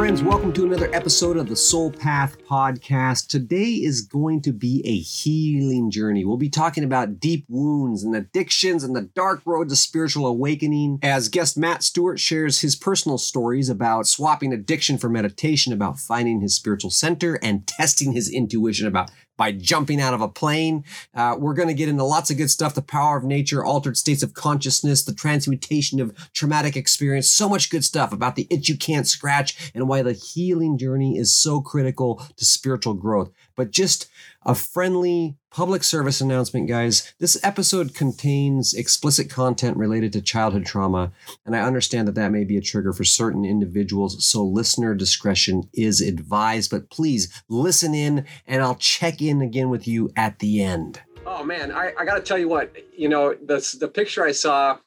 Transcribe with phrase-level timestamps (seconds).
[0.00, 0.22] friends.
[0.22, 3.26] Welcome to another episode of the Soul Path Podcast.
[3.26, 6.24] Today is going to be a healing journey.
[6.24, 11.00] We'll be talking about deep wounds and addictions and the dark road to spiritual awakening.
[11.02, 16.40] As guest Matt Stewart shares his personal stories about swapping addiction for meditation, about finding
[16.40, 19.10] his spiritual center, and testing his intuition about
[19.40, 20.84] by jumping out of a plane.
[21.14, 23.96] Uh, we're going to get into lots of good stuff the power of nature, altered
[23.96, 28.68] states of consciousness, the transmutation of traumatic experience, so much good stuff about the itch
[28.68, 33.32] you can't scratch and why the healing journey is so critical to spiritual growth.
[33.56, 34.08] But just
[34.44, 37.12] a friendly public service announcement, guys.
[37.18, 41.12] This episode contains explicit content related to childhood trauma,
[41.44, 45.68] and I understand that that may be a trigger for certain individuals, so listener discretion
[45.72, 46.70] is advised.
[46.70, 51.00] But please listen in, and I'll check in again with you at the end.
[51.26, 54.32] Oh man, I, I got to tell you what, you know, the the picture I
[54.32, 54.78] saw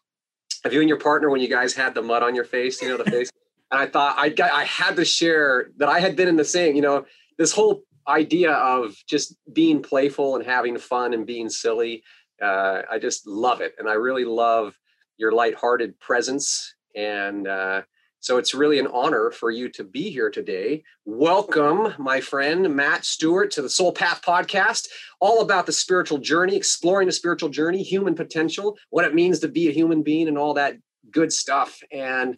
[0.66, 2.88] of you and your partner when you guys had the mud on your face, you
[2.88, 3.30] know, the face,
[3.72, 6.46] and I thought I got, I had to share that I had been in the
[6.46, 7.06] same, you know,
[7.38, 12.04] this whole idea of just being playful and having fun and being silly.
[12.42, 13.74] Uh, I just love it.
[13.78, 14.78] And I really love
[15.18, 16.76] your lighthearted presence.
[16.96, 17.84] And uh,
[18.20, 20.84] so it's really an honor for you to be here today.
[21.06, 24.88] Welcome, my friend Matt Stewart, to the Soul Path podcast,
[25.20, 29.48] all about the spiritual journey, exploring the spiritual journey, human potential, what it means to
[29.48, 30.78] be a human being, and all that
[31.12, 31.80] good stuff.
[31.92, 32.38] And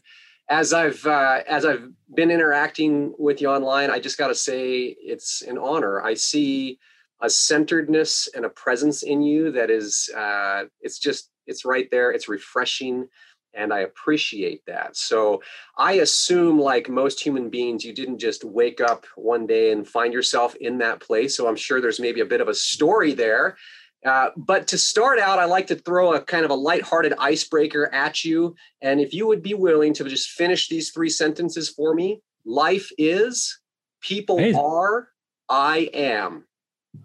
[0.50, 4.96] as I've uh, as I've been interacting with you online, I just got to say
[5.00, 6.02] it's an honor.
[6.02, 6.80] I see
[7.22, 12.12] a centeredness and a presence in you that is uh, it's just it's right there.
[12.12, 13.08] It's refreshing,
[13.56, 14.96] and I appreciate that.
[14.96, 15.42] So
[15.78, 20.14] I assume, like most human beings, you didn't just wake up one day and find
[20.14, 21.36] yourself in that place.
[21.36, 23.58] So I'm sure there's maybe a bit of a story there
[24.06, 27.92] uh, but to start out, I like to throw a kind of a lighthearted icebreaker
[27.94, 28.56] at you.
[28.82, 32.92] And if you would be willing to just finish these three sentences for me life
[33.00, 33.60] is,
[34.02, 34.62] people Amazing.
[34.62, 35.10] are,
[35.50, 36.46] I am.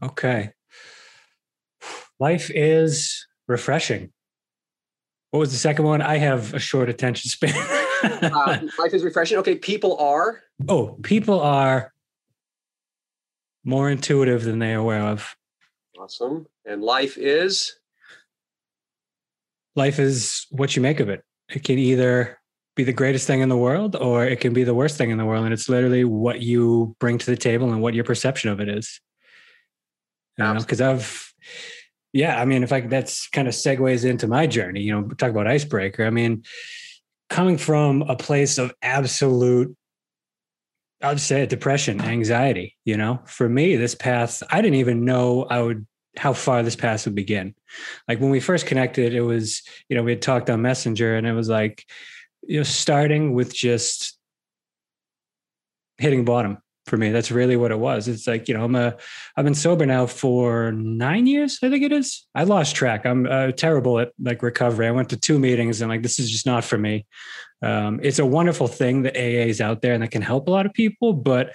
[0.02, 0.52] Okay.
[2.18, 4.12] Life is refreshing.
[5.30, 6.02] What was the second one?
[6.02, 7.54] I have a short attention span.
[8.02, 9.38] uh, life is refreshing.
[9.38, 9.54] Okay.
[9.54, 10.42] People are.
[10.68, 11.94] Oh, people are
[13.64, 15.34] more intuitive than they are aware of.
[16.00, 16.46] Awesome.
[16.64, 17.76] And life is?
[19.76, 21.22] Life is what you make of it.
[21.50, 22.38] It can either
[22.74, 25.18] be the greatest thing in the world or it can be the worst thing in
[25.18, 25.44] the world.
[25.44, 28.68] And it's literally what you bring to the table and what your perception of it
[28.70, 28.98] is.
[30.38, 31.34] Because I've,
[32.14, 35.30] yeah, I mean, if I that's kind of segues into my journey, you know, talk
[35.30, 36.06] about icebreaker.
[36.06, 36.44] I mean,
[37.28, 39.76] coming from a place of absolute
[41.02, 42.76] just say depression, anxiety.
[42.84, 46.76] You know, for me, this path, I didn't even know I would how far this
[46.76, 47.54] path would begin.
[48.08, 51.26] Like when we first connected, it was, you know, we had talked on Messenger and
[51.26, 51.84] it was like,
[52.42, 54.18] you know, starting with just
[55.98, 57.10] hitting bottom for me.
[57.10, 58.08] That's really what it was.
[58.08, 58.96] It's like, you know, I'm a,
[59.36, 62.26] I've been sober now for nine years, I think it is.
[62.34, 63.06] I lost track.
[63.06, 64.88] I'm uh, terrible at like recovery.
[64.88, 67.06] I went to two meetings and like, this is just not for me.
[67.62, 70.50] Um, it's a wonderful thing that AA is out there and that can help a
[70.50, 71.52] lot of people, but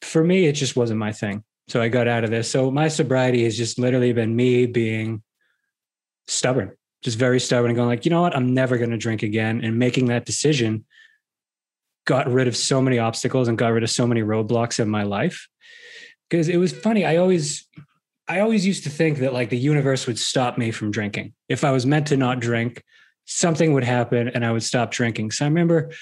[0.00, 1.44] for me, it just wasn't my thing.
[1.70, 2.50] So I got out of this.
[2.50, 5.22] So my sobriety has just literally been me being
[6.26, 6.72] stubborn,
[7.02, 9.62] just very stubborn and going like, you know what, I'm never going to drink again.
[9.62, 10.84] And making that decision
[12.06, 15.04] got rid of so many obstacles and got rid of so many roadblocks in my
[15.04, 15.48] life.
[16.28, 17.04] Because it was funny.
[17.04, 17.68] I always,
[18.26, 21.34] I always used to think that like the universe would stop me from drinking.
[21.48, 22.82] If I was meant to not drink,
[23.26, 25.30] something would happen and I would stop drinking.
[25.30, 25.92] So I remember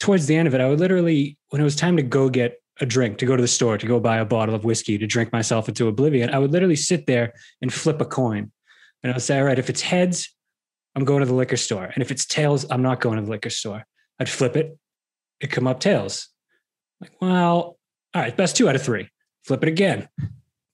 [0.00, 2.61] towards the end of it, I would literally, when it was time to go get
[2.80, 5.06] a drink, to go to the store, to go buy a bottle of whiskey, to
[5.06, 8.50] drink myself into oblivion, I would literally sit there and flip a coin.
[9.02, 10.34] And I would say, all right, if it's heads,
[10.94, 11.84] I'm going to the liquor store.
[11.84, 13.84] And if it's tails, I'm not going to the liquor store.
[14.18, 14.76] I'd flip it,
[15.40, 16.28] it come up tails.
[17.00, 17.78] Like, well,
[18.14, 19.08] all right, best two out of three.
[19.44, 20.08] Flip it again.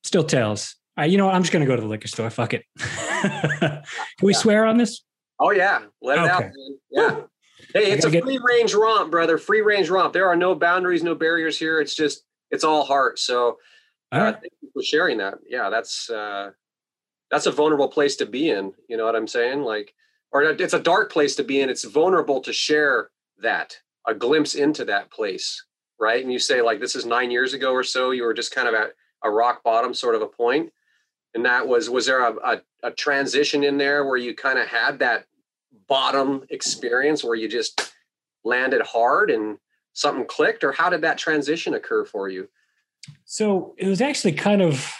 [0.05, 0.77] Still tails.
[0.97, 1.35] All right, you know what?
[1.35, 2.29] I'm just going to go to the liquor store.
[2.31, 2.65] Fuck it.
[2.79, 3.83] Can
[4.23, 4.39] we yeah.
[4.39, 5.03] swear on this?
[5.39, 5.81] Oh, yeah.
[6.03, 6.31] Let it okay.
[6.31, 6.41] out.
[6.41, 6.53] Man.
[6.91, 7.21] Yeah.
[7.75, 8.25] Hey, it's a get...
[8.25, 9.39] free range romp, brother.
[9.39, 10.13] Free range romp.
[10.13, 11.81] There are no boundaries, no barriers here.
[11.81, 13.19] It's just it's all heart.
[13.19, 13.59] So
[14.13, 14.35] uh, right.
[14.35, 15.39] thank you for sharing that.
[15.47, 16.51] Yeah, that's uh,
[17.31, 18.73] that's a vulnerable place to be in.
[18.89, 19.63] You know what I'm saying?
[19.63, 19.95] Like,
[20.33, 21.69] or it's a dark place to be in.
[21.69, 23.11] It's vulnerable to share
[23.43, 23.77] that,
[24.07, 25.65] a glimpse into that place,
[26.01, 26.23] right?
[26.23, 28.11] And you say like, this is nine years ago or so.
[28.11, 28.93] You were just kind of at
[29.23, 30.73] a rock bottom sort of a point,
[31.35, 34.67] and that was was there a, a, a transition in there where you kind of
[34.67, 35.27] had that
[35.89, 37.93] bottom experience where you just
[38.45, 39.59] landed hard and
[39.93, 42.49] something clicked or how did that transition occur for you
[43.25, 44.93] so it was actually kind of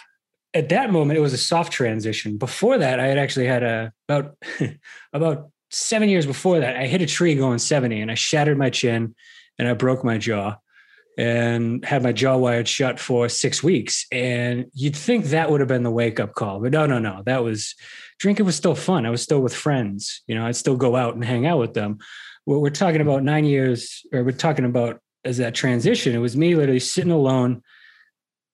[0.53, 3.93] at that moment it was a soft transition before that i had actually had a
[4.07, 4.35] about
[5.13, 8.69] about seven years before that i hit a tree going 70 and i shattered my
[8.69, 9.15] chin
[9.59, 10.55] and I broke my jaw
[11.17, 14.07] and had my jaw wired shut for six weeks.
[14.11, 17.21] And you'd think that would have been the wake up call, but no, no, no.
[17.25, 17.75] That was
[18.19, 19.05] drinking was still fun.
[19.05, 20.21] I was still with friends.
[20.27, 21.97] You know, I'd still go out and hang out with them.
[22.45, 26.37] What we're talking about nine years, or we're talking about as that transition, it was
[26.37, 27.61] me literally sitting alone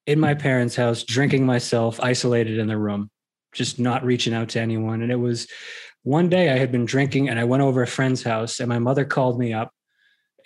[0.06, 3.10] in my parents' house, drinking myself, isolated in the room,
[3.54, 5.02] just not reaching out to anyone.
[5.02, 5.48] And it was
[6.04, 8.80] one day I had been drinking and I went over a friend's house and my
[8.80, 9.72] mother called me up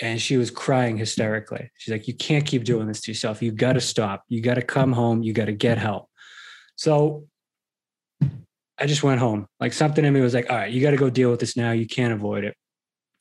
[0.02, 1.70] and she was crying hysterically.
[1.78, 3.42] She's like, You can't keep doing this to yourself.
[3.42, 4.24] You got to stop.
[4.30, 5.24] You got to come home.
[5.24, 6.10] You got to get help.
[6.78, 7.28] So
[8.80, 9.48] I just went home.
[9.60, 11.58] Like something in me was like, All right, you got to go deal with this
[11.58, 11.72] now.
[11.72, 12.56] You can't avoid it.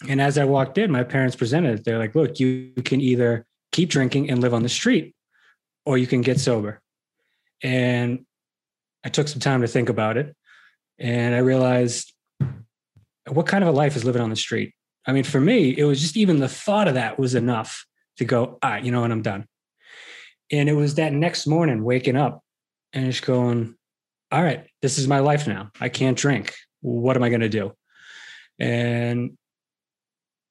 [0.09, 1.85] And as I walked in, my parents presented it.
[1.85, 5.15] They're like, Look, you can either keep drinking and live on the street
[5.85, 6.81] or you can get sober.
[7.63, 8.25] And
[9.05, 10.35] I took some time to think about it.
[10.99, 12.13] And I realized
[13.33, 14.75] what kind of a life is living on the street?
[15.07, 17.87] I mean, for me, it was just even the thought of that was enough
[18.19, 19.47] to go, all right, you know what, I'm done.
[20.51, 22.43] And it was that next morning waking up
[22.93, 23.77] and just going,
[24.31, 25.71] all right, this is my life now.
[25.81, 26.55] I can't drink.
[26.81, 27.73] What am I going to do?
[28.59, 29.37] And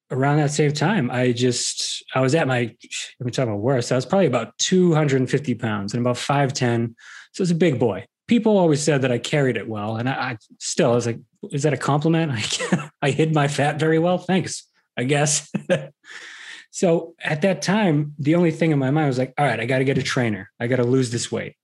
[0.09, 2.75] around that same time, I just, I was at my,
[3.19, 3.91] let me talk about worse.
[3.91, 6.95] I was probably about 250 pounds and about 5'10.
[7.33, 10.13] So it's a big boy people always said that I carried it well, and I,
[10.13, 11.19] I still I was like,
[11.51, 12.31] is that a compliment?
[12.71, 14.17] I I hid my fat very well.
[14.17, 14.63] Thanks,
[14.97, 15.51] I guess.
[16.71, 19.65] so at that time, the only thing in my mind was like, all right, I
[19.65, 20.51] got to get a trainer.
[20.59, 21.55] I got to lose this weight.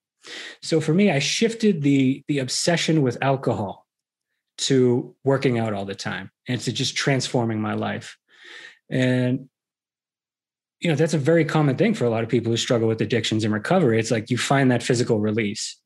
[0.61, 3.85] So for me, I shifted the the obsession with alcohol
[4.59, 8.17] to working out all the time and to just transforming my life.
[8.89, 9.49] And
[10.83, 13.01] you know that's a very common thing for a lot of people who struggle with
[13.01, 13.97] addictions and recovery.
[13.97, 15.77] It's like you find that physical release.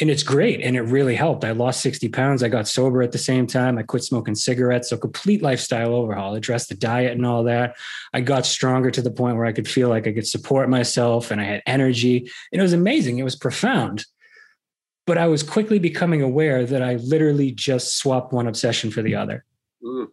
[0.00, 1.44] And it's great and it really helped.
[1.44, 2.42] I lost 60 pounds.
[2.42, 3.78] I got sober at the same time.
[3.78, 4.90] I quit smoking cigarettes.
[4.90, 6.34] So complete lifestyle overhaul.
[6.34, 7.76] Addressed the diet and all that.
[8.12, 11.30] I got stronger to the point where i could feel like i could support myself
[11.30, 13.18] and i had energy and it was amazing.
[13.18, 14.04] It was profound.
[15.06, 19.14] But i was quickly becoming aware that i literally just swapped one obsession for the
[19.14, 19.44] other.
[19.82, 20.08] Mm.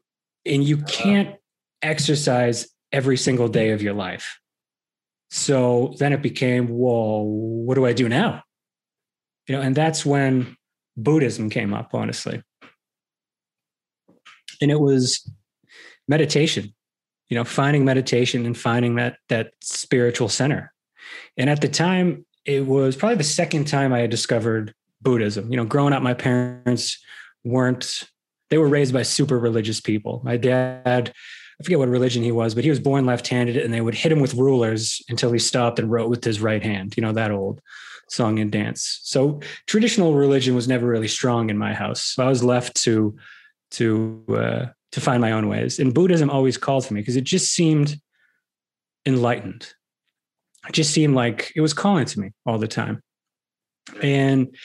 [0.46, 1.36] and you can't
[1.82, 4.40] exercise every single day of your life.
[5.30, 8.44] So then it became, well, what do I do now?
[9.48, 10.56] You know, and that's when
[10.96, 12.42] Buddhism came up, honestly.
[14.62, 15.30] And it was
[16.08, 16.74] meditation,
[17.30, 20.74] you know, finding meditation and finding that that spiritual center.
[21.38, 25.52] And at the time, it was probably the second time I had discovered Buddhism.
[25.52, 26.98] You know, growing up, my parents
[27.44, 28.06] weren't,
[28.50, 30.22] they were raised by super religious people.
[30.24, 31.14] My dad
[31.60, 34.12] I forget what religion he was, but he was born left-handed, and they would hit
[34.12, 36.96] him with rulers until he stopped and wrote with his right hand.
[36.96, 37.62] You know that old
[38.10, 39.00] song and dance.
[39.04, 42.04] So traditional religion was never really strong in my house.
[42.04, 43.16] So I was left to
[43.72, 45.80] to uh, to find my own ways.
[45.80, 48.00] And Buddhism always called for me because it just seemed
[49.06, 49.74] enlightened.
[50.68, 53.02] It just seemed like it was calling to me all the time.
[54.02, 54.56] And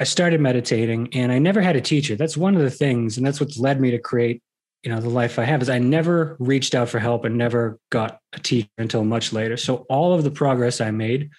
[0.00, 2.16] I started meditating and I never had a teacher.
[2.16, 4.42] That's one of the things, and that's what's led me to create
[4.82, 7.78] you know the life i have is i never reached out for help and never
[7.90, 9.56] got a teacher until much later.
[9.56, 11.30] So all of the progress i made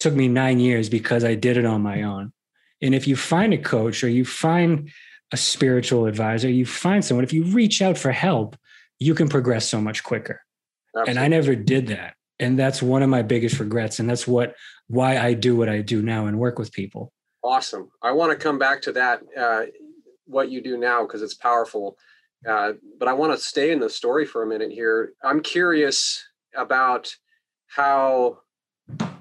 [0.00, 2.32] took me nine years because i did it on my own.
[2.82, 4.90] And if you find a coach or you find
[5.32, 8.56] a spiritual advisor you find someone if you reach out for help
[8.98, 10.42] you can progress so much quicker.
[10.96, 11.10] Absolutely.
[11.10, 12.14] and i never did that.
[12.38, 13.98] And that's one of my biggest regrets.
[13.98, 14.54] And that's what
[14.88, 17.12] why i do what i do now and work with people.
[17.42, 17.90] Awesome.
[18.02, 19.66] I want to come back to that uh,
[20.26, 21.96] what you do now because it's powerful.
[22.48, 25.12] Uh, but I want to stay in the story for a minute here.
[25.22, 26.22] I'm curious
[26.56, 27.14] about
[27.66, 28.38] how.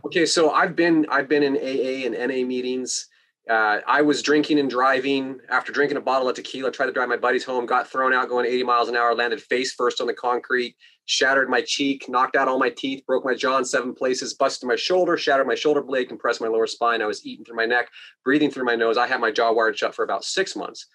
[0.05, 3.07] Okay, so I've been I've been in AA and NA meetings.
[3.49, 6.71] Uh, I was drinking and driving after drinking a bottle of tequila.
[6.71, 7.65] Tried to drive my buddies home.
[7.65, 9.13] Got thrown out going 80 miles an hour.
[9.15, 10.75] Landed face first on the concrete.
[11.05, 12.05] Shattered my cheek.
[12.07, 13.05] Knocked out all my teeth.
[13.05, 14.33] Broke my jaw in seven places.
[14.33, 15.17] Busted my shoulder.
[15.17, 16.07] Shattered my shoulder blade.
[16.07, 17.01] Compressed my lower spine.
[17.01, 17.89] I was eating through my neck.
[18.23, 18.97] Breathing through my nose.
[18.97, 20.87] I had my jaw wired shut for about six months,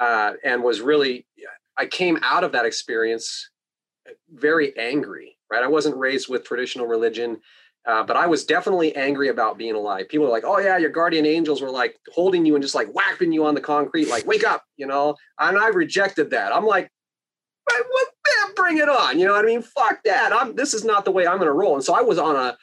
[0.00, 1.26] uh, and was really.
[1.78, 3.50] I came out of that experience
[4.34, 5.38] very angry.
[5.50, 5.62] Right.
[5.62, 7.38] I wasn't raised with traditional religion.
[7.84, 10.08] Uh, but I was definitely angry about being alive.
[10.08, 12.88] People are like, "Oh yeah, your guardian angels were like holding you and just like
[12.94, 15.16] whacking you on the concrete, like wake up," you know.
[15.40, 16.54] And I rejected that.
[16.54, 16.88] I'm like,
[17.64, 18.08] "What?
[18.54, 19.62] Bring it on!" You know what I mean?
[19.62, 20.32] Fuck that.
[20.32, 20.54] I'm.
[20.54, 21.74] This is not the way I'm to roll.
[21.74, 22.56] And so I was on a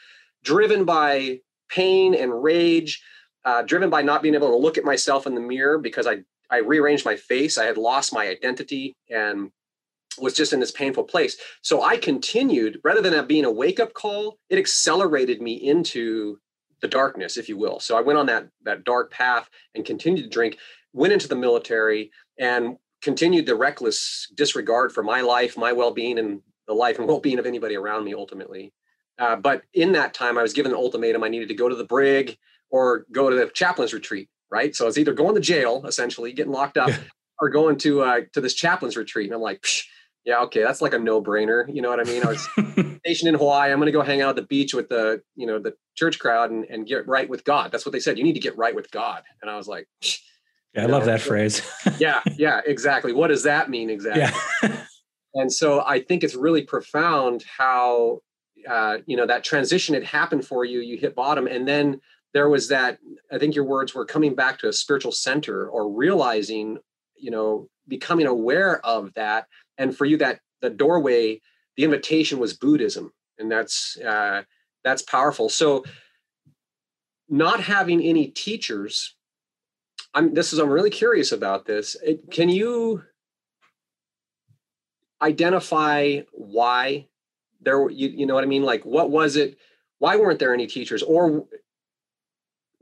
[0.43, 1.39] driven by
[1.69, 3.01] pain and rage,
[3.45, 6.19] uh, driven by not being able to look at myself in the mirror because I
[6.49, 7.57] I rearranged my face.
[7.57, 9.51] I had lost my identity and
[10.19, 11.37] was just in this painful place.
[11.61, 16.39] So I continued, rather than that being a wake up call, it accelerated me into
[16.81, 17.79] the darkness, if you will.
[17.79, 20.57] So I went on that that dark path and continued to drink.
[20.93, 26.19] Went into the military and continued the reckless disregard for my life, my well being,
[26.19, 28.73] and the life and well-being of anybody around me ultimately.
[29.17, 31.23] Uh, but in that time, I was given an ultimatum.
[31.23, 32.37] I needed to go to the brig
[32.69, 34.29] or go to the chaplain's retreat.
[34.51, 34.75] Right.
[34.75, 36.89] So I was either going to jail, essentially getting locked up,
[37.39, 39.27] or going to uh, to this chaplain's retreat.
[39.27, 39.63] And I'm like,
[40.25, 41.73] yeah, okay, that's like a no-brainer.
[41.73, 42.23] You know what I mean?
[42.23, 42.47] I was
[42.99, 43.71] stationed in Hawaii.
[43.71, 46.17] I'm going to go hang out at the beach with the you know the church
[46.17, 47.71] crowd and, and get right with God.
[47.71, 48.17] That's what they said.
[48.17, 49.23] You need to get right with God.
[49.41, 49.87] And I was like,
[50.73, 51.61] yeah, I love know, that phrase.
[51.99, 53.13] yeah, yeah, exactly.
[53.13, 54.21] What does that mean exactly?
[54.61, 54.83] Yeah.
[55.33, 58.19] and so I think it's really profound how
[58.67, 60.79] uh, you know that transition had happened for you.
[60.79, 62.01] You hit bottom, and then
[62.33, 62.99] there was that.
[63.31, 66.77] I think your words were coming back to a spiritual center or realizing,
[67.15, 69.47] you know, becoming aware of that.
[69.77, 71.41] And for you, that the doorway,
[71.77, 74.43] the invitation was Buddhism, and that's uh,
[74.83, 75.49] that's powerful.
[75.49, 75.83] So,
[77.27, 79.15] not having any teachers.
[80.19, 80.33] I'm.
[80.33, 80.59] This is.
[80.59, 81.95] I'm really curious about this.
[82.03, 83.03] It, can you
[85.21, 87.07] identify why
[87.61, 89.57] there you, you know what i mean like what was it
[89.99, 91.45] why weren't there any teachers or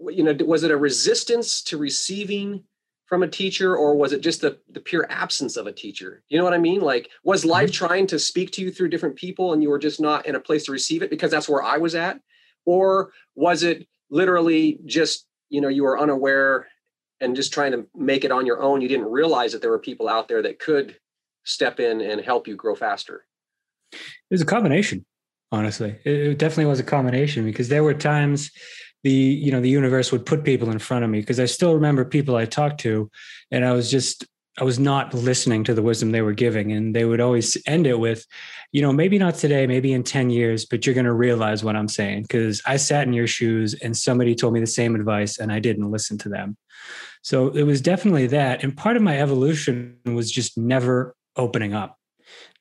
[0.09, 2.63] you know was it a resistance to receiving
[3.05, 6.37] from a teacher or was it just the, the pure absence of a teacher you
[6.37, 7.85] know what i mean like was life mm-hmm.
[7.85, 10.39] trying to speak to you through different people and you were just not in a
[10.39, 12.19] place to receive it because that's where i was at
[12.65, 16.67] or was it literally just you know you were unaware
[17.19, 19.79] and just trying to make it on your own you didn't realize that there were
[19.79, 20.97] people out there that could
[21.43, 23.25] step in and help you grow faster
[23.91, 23.99] it
[24.31, 25.05] was a combination,
[25.51, 25.97] honestly.
[26.03, 28.51] It, definitely was a combination because there were times
[29.03, 31.73] the you know the universe would put people in front of me because I still
[31.73, 33.09] remember people I talked to,
[33.51, 34.25] and I was just
[34.59, 37.85] I was not listening to the wisdom they were giving, and they would always end
[37.85, 38.25] it with,
[38.71, 41.75] you know, maybe not today, maybe in ten years, but you're going to realize what
[41.75, 45.37] I'm saying because I sat in your shoes and somebody told me the same advice
[45.37, 46.57] and I didn't listen to them.
[47.21, 51.97] So it was definitely that, and part of my evolution was just never opening up,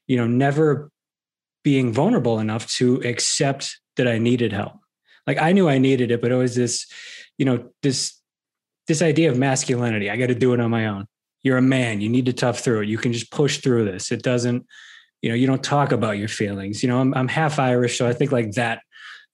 [0.07, 0.91] you know, never
[1.65, 4.75] being vulnerable enough to accept that I needed help.
[5.27, 6.87] Like I knew I needed it, but it was this,
[7.39, 8.21] you know, this
[8.87, 10.11] this idea of masculinity.
[10.11, 11.07] I got to do it on my own.
[11.47, 12.01] You're a man.
[12.01, 12.89] You need to tough through it.
[12.89, 14.13] You can just push through this.
[14.13, 14.67] It doesn't,
[15.23, 16.83] you know, you don't talk about your feelings.
[16.83, 18.83] You know, I'm I'm half Irish, so I think like that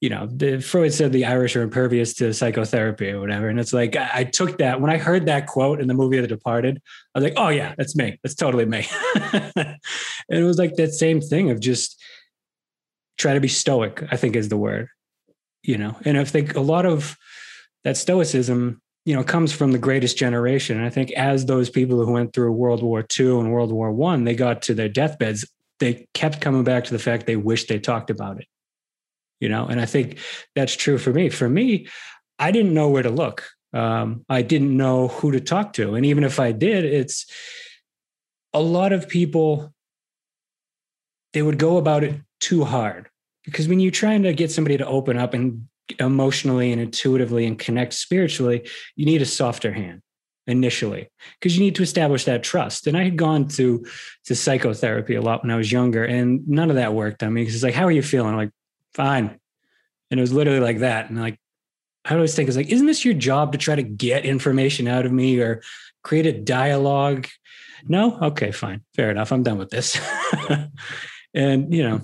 [0.01, 3.47] you know, the, Freud said the Irish are impervious to psychotherapy or whatever.
[3.47, 6.19] And it's like, I, I, took that when I heard that quote in the movie
[6.19, 6.81] The Departed,
[7.15, 8.19] I was like, oh, yeah, that's me.
[8.21, 8.85] That's totally me.
[9.33, 9.77] and
[10.27, 12.03] it was like that same thing of just,
[13.17, 14.89] try to be stoic i think is the word
[15.61, 17.17] you know and i think a lot of
[17.83, 20.77] that stoicism you know comes from the greatest generation.
[20.77, 23.91] And i think as those people who went through world war ii and world war
[23.91, 25.45] one they got to their deathbeds
[25.79, 28.47] they kept coming back to the fact they wished they talked about it
[29.39, 29.65] you know?
[29.65, 30.19] And i think
[30.55, 31.29] that's true for me.
[31.29, 31.87] For me
[32.39, 33.49] i didn't know where to look.
[33.73, 35.95] Um, i didn't know who to talk to.
[35.95, 37.25] And even if i did it's
[38.53, 39.73] a lot of people
[41.33, 43.09] they would go about it too hard.
[43.43, 45.67] Because when you're trying to get somebody to open up and
[45.99, 50.01] emotionally and intuitively and connect spiritually you need a softer hand
[50.47, 51.09] initially
[51.39, 52.87] because you need to establish that trust.
[52.87, 53.85] And i had gone to
[54.25, 57.41] to psychotherapy a lot when i was younger and none of that worked on me
[57.41, 58.31] because it's like how are you feeling?
[58.31, 58.51] I'm like
[58.93, 59.39] fine.
[60.11, 61.09] And it was literally like that.
[61.09, 61.39] And like
[62.05, 65.05] i always think it's like isn't this your job to try to get information out
[65.05, 65.61] of me or
[66.03, 67.27] create a dialogue?
[67.87, 68.17] No?
[68.21, 68.81] Okay fine.
[68.95, 69.31] Fair enough.
[69.31, 69.99] I'm done with this.
[71.35, 72.01] And you know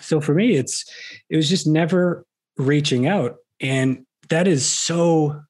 [0.00, 0.84] so for me it's
[1.28, 2.24] it was just never
[2.56, 5.42] reaching out and that is so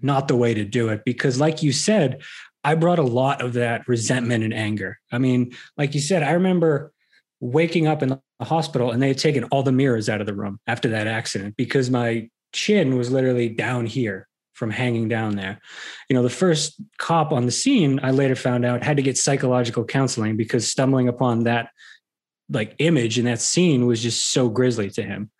[0.00, 2.22] not the way to do it because like you said
[2.64, 6.32] i brought a lot of that resentment and anger i mean like you said i
[6.32, 6.92] remember
[7.40, 10.34] waking up in the hospital and they had taken all the mirrors out of the
[10.34, 15.60] room after that accident because my chin was literally down here from hanging down there.
[16.08, 19.18] You know, the first cop on the scene, I later found out had to get
[19.18, 21.70] psychological counseling because stumbling upon that
[22.48, 25.30] like image in that scene was just so grisly to him.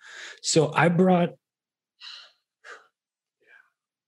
[0.45, 1.31] So I brought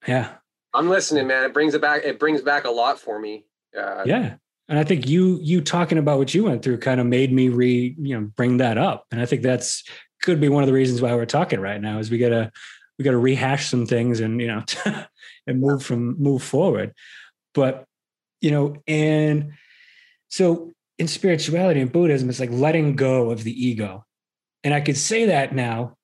[0.06, 0.34] yeah.
[0.74, 1.44] I'm listening, man.
[1.44, 3.46] It brings it back it brings back a lot for me.
[3.76, 4.34] Uh, yeah.
[4.68, 7.48] And I think you you talking about what you went through kind of made me
[7.48, 9.06] re, you know, bring that up.
[9.10, 9.82] And I think that's
[10.22, 12.50] could be one of the reasons why we're talking right now is we got to
[12.98, 14.64] we got to rehash some things and you know
[15.46, 16.92] and move from move forward.
[17.54, 17.84] But
[18.42, 19.52] you know, and
[20.28, 24.04] so in spirituality and Buddhism, it's like letting go of the ego.
[24.64, 25.96] And I could say that now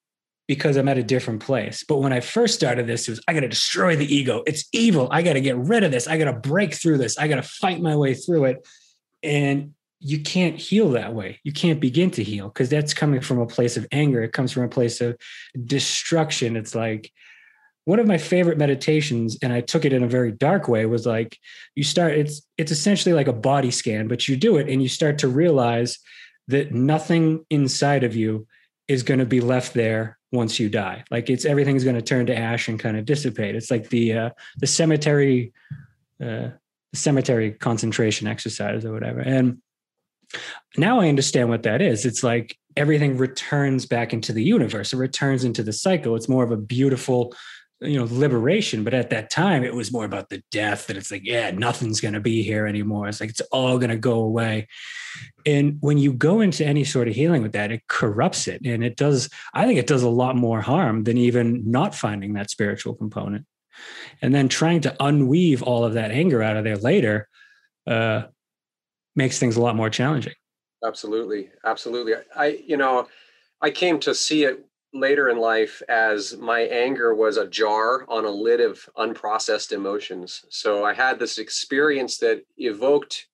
[0.54, 1.82] because I'm at a different place.
[1.82, 4.42] But when I first started this, it was I got to destroy the ego.
[4.47, 5.09] It's evil.
[5.11, 6.06] I got to get rid of this.
[6.06, 7.16] I got to break through this.
[7.16, 8.68] I got to fight my way through it.
[9.23, 11.40] And you can't heal that way.
[11.42, 14.23] You can't begin to heal because that's coming from a place of anger.
[14.23, 15.16] It comes from a place of
[15.64, 16.54] destruction.
[16.54, 17.11] It's like,
[17.85, 21.04] one of my favorite meditations and i took it in a very dark way was
[21.04, 21.37] like
[21.75, 24.88] you start it's it's essentially like a body scan but you do it and you
[24.88, 25.99] start to realize
[26.47, 28.47] that nothing inside of you
[28.87, 31.04] is going to be left there once you die.
[31.10, 33.54] Like it's everything's going to turn to ash and kind of dissipate.
[33.54, 35.52] It's like the uh, the cemetery
[36.22, 36.48] uh,
[36.94, 39.20] cemetery concentration exercise or whatever.
[39.20, 39.58] And
[40.76, 42.06] now I understand what that is.
[42.06, 44.92] It's like everything returns back into the universe.
[44.92, 46.16] It returns into the cycle.
[46.16, 47.34] It's more of a beautiful
[47.82, 51.10] you know liberation but at that time it was more about the death that it's
[51.10, 53.08] like yeah nothing's going to be here anymore.
[53.08, 54.68] It's like it's all going to go away.
[55.44, 58.84] And when you go into any sort of healing with that it corrupts it and
[58.84, 62.50] it does i think it does a lot more harm than even not finding that
[62.50, 63.46] spiritual component.
[64.20, 67.28] And then trying to unweave all of that anger out of there later
[67.86, 68.24] uh,
[69.16, 70.34] makes things a lot more challenging.
[70.84, 71.50] Absolutely.
[71.64, 72.14] Absolutely.
[72.36, 73.08] I you know
[73.60, 78.25] i came to see it later in life as my anger was a jar on
[78.25, 80.44] a lid of unprocessed emotions.
[80.50, 83.28] So I had this experience that evoked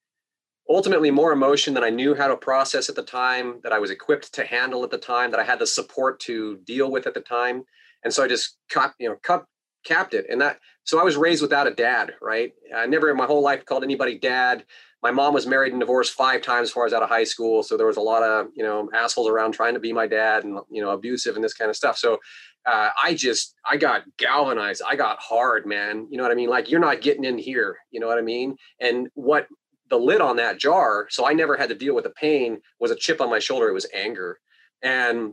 [0.70, 3.90] ultimately more emotion than I knew how to process at the time, that I was
[3.90, 7.14] equipped to handle at the time, that I had the support to deal with at
[7.14, 7.64] the time.
[8.04, 9.40] And so I just cut, you know,
[9.84, 10.26] capped it.
[10.28, 12.52] And that, so I was raised without a dad, right?
[12.74, 14.64] I never in my whole life called anybody dad
[15.02, 17.62] my mom was married and divorced five times before I was out of high school.
[17.62, 20.44] So there was a lot of, you know, assholes around trying to be my dad
[20.44, 21.96] and, you know, abusive and this kind of stuff.
[21.96, 22.18] So
[22.66, 24.82] uh, I just, I got galvanized.
[24.84, 26.08] I got hard, man.
[26.10, 26.50] You know what I mean?
[26.50, 27.76] Like, you're not getting in here.
[27.92, 28.56] You know what I mean?
[28.80, 29.46] And what
[29.88, 32.90] the lid on that jar, so I never had to deal with the pain, was
[32.90, 33.68] a chip on my shoulder.
[33.68, 34.40] It was anger.
[34.82, 35.32] And,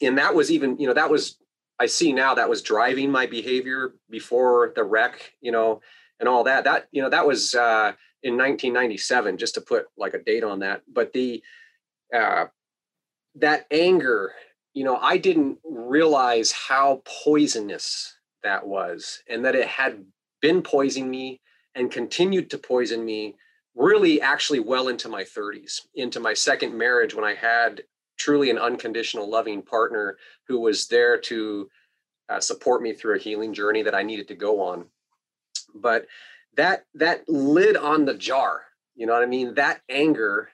[0.00, 1.38] and that was even, you know, that was,
[1.78, 5.80] I see now that was driving my behavior before the wreck, you know,
[6.20, 6.64] and all that.
[6.64, 7.92] That, you know, that was, uh,
[8.26, 10.82] in 1997, just to put like a date on that.
[10.92, 11.42] But the
[12.12, 12.46] uh,
[13.36, 14.32] that anger,
[14.74, 20.04] you know, I didn't realize how poisonous that was, and that it had
[20.42, 21.40] been poisoning me
[21.76, 23.36] and continued to poison me
[23.76, 27.82] really actually well into my 30s into my second marriage when i had
[28.16, 30.16] truly an unconditional loving partner
[30.48, 31.68] who was there to
[32.30, 34.86] uh, support me through a healing journey that i needed to go on
[35.74, 36.06] but
[36.56, 38.62] that that lid on the jar
[38.96, 39.54] you know what i mean?
[39.54, 40.48] That anger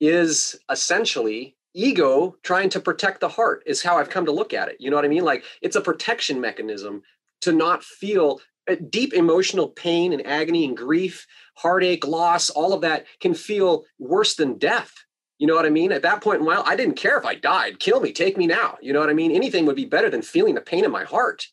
[0.00, 4.68] is essentially ego trying to protect the heart is how i've come to look at
[4.68, 5.24] it you know what i mean?
[5.24, 7.02] Like it's a protection mechanism
[7.40, 12.82] to not feel uh, deep emotional pain and agony and grief heartache loss all of
[12.82, 14.92] that can feel worse than death
[15.38, 15.90] you know what i mean?
[15.90, 18.36] At that point in my life i didn't care if i died kill me take
[18.36, 19.32] me now you know what i mean?
[19.32, 21.46] Anything would be better than feeling the pain in my heart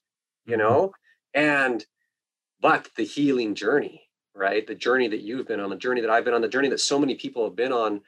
[0.45, 0.61] you mm-hmm.
[0.61, 0.91] know?
[1.33, 1.85] And
[2.65, 4.65] but the healing journey, right?
[4.65, 6.79] The journey that you've been on, the journey that I've been on, the journey that
[6.79, 8.01] so many people have been on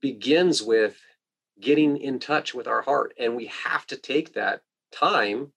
[0.00, 0.96] begins with
[1.60, 3.12] getting in touch with our heart.
[3.20, 5.52] And we have to take that time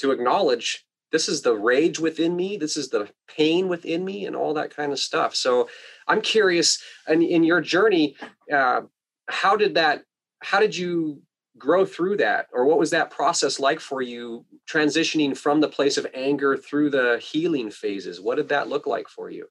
[0.00, 4.36] to acknowledge this is the rage within me, this is the pain within me, and
[4.36, 5.34] all that kind of stuff.
[5.34, 5.70] So
[6.06, 8.16] I'm curious, and in your journey,
[8.52, 8.82] uh,
[9.30, 10.02] how did that?
[10.40, 11.22] How did you
[11.58, 12.46] grow through that?
[12.52, 16.90] Or what was that process like for you transitioning from the place of anger through
[16.90, 18.20] the healing phases?
[18.20, 19.46] What did that look like for you?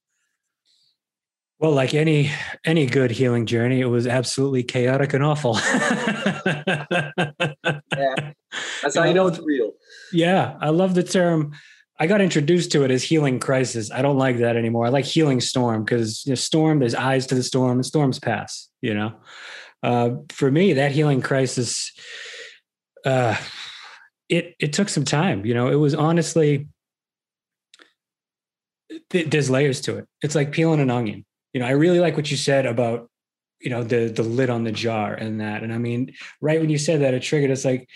[1.60, 2.30] Well like any
[2.66, 5.56] any good healing journey it was absolutely chaotic and awful.
[5.56, 6.84] Yeah.
[8.84, 9.28] That's how you know?
[9.28, 9.72] it's real.
[10.14, 11.54] Yeah i love the term.
[12.00, 13.90] I got introduced to it as healing crisis.
[13.90, 14.86] I don't like that anymore.
[14.86, 18.20] I like healing storm because you know, storm there's eyes to the storm and storms
[18.20, 19.14] pass you know
[19.84, 21.92] uh, for me, that healing crisis,
[23.06, 23.36] uh,
[24.30, 25.46] it it took some time.
[25.46, 26.68] You know, it was honestly
[29.10, 30.08] there's layers to it.
[30.22, 31.26] It's like peeling an onion.
[31.54, 33.10] You know, I really like what you said about
[33.60, 35.64] you know the the lid on the jar and that.
[35.64, 37.52] And I mean, right when you said that, it triggered.
[37.52, 37.88] It's like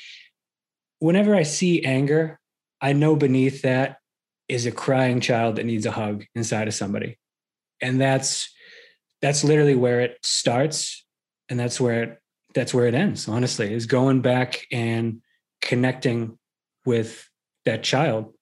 [0.99, 2.39] whenever I see anger,
[2.79, 3.97] I know beneath that
[4.47, 7.17] is a crying child that needs a hug inside of somebody,
[7.81, 8.53] and that's
[9.21, 11.05] that's literally where it starts
[11.51, 12.21] and that's where it
[12.55, 15.21] that's where it ends honestly is going back and
[15.61, 16.39] connecting
[16.85, 17.29] with
[17.65, 18.33] that child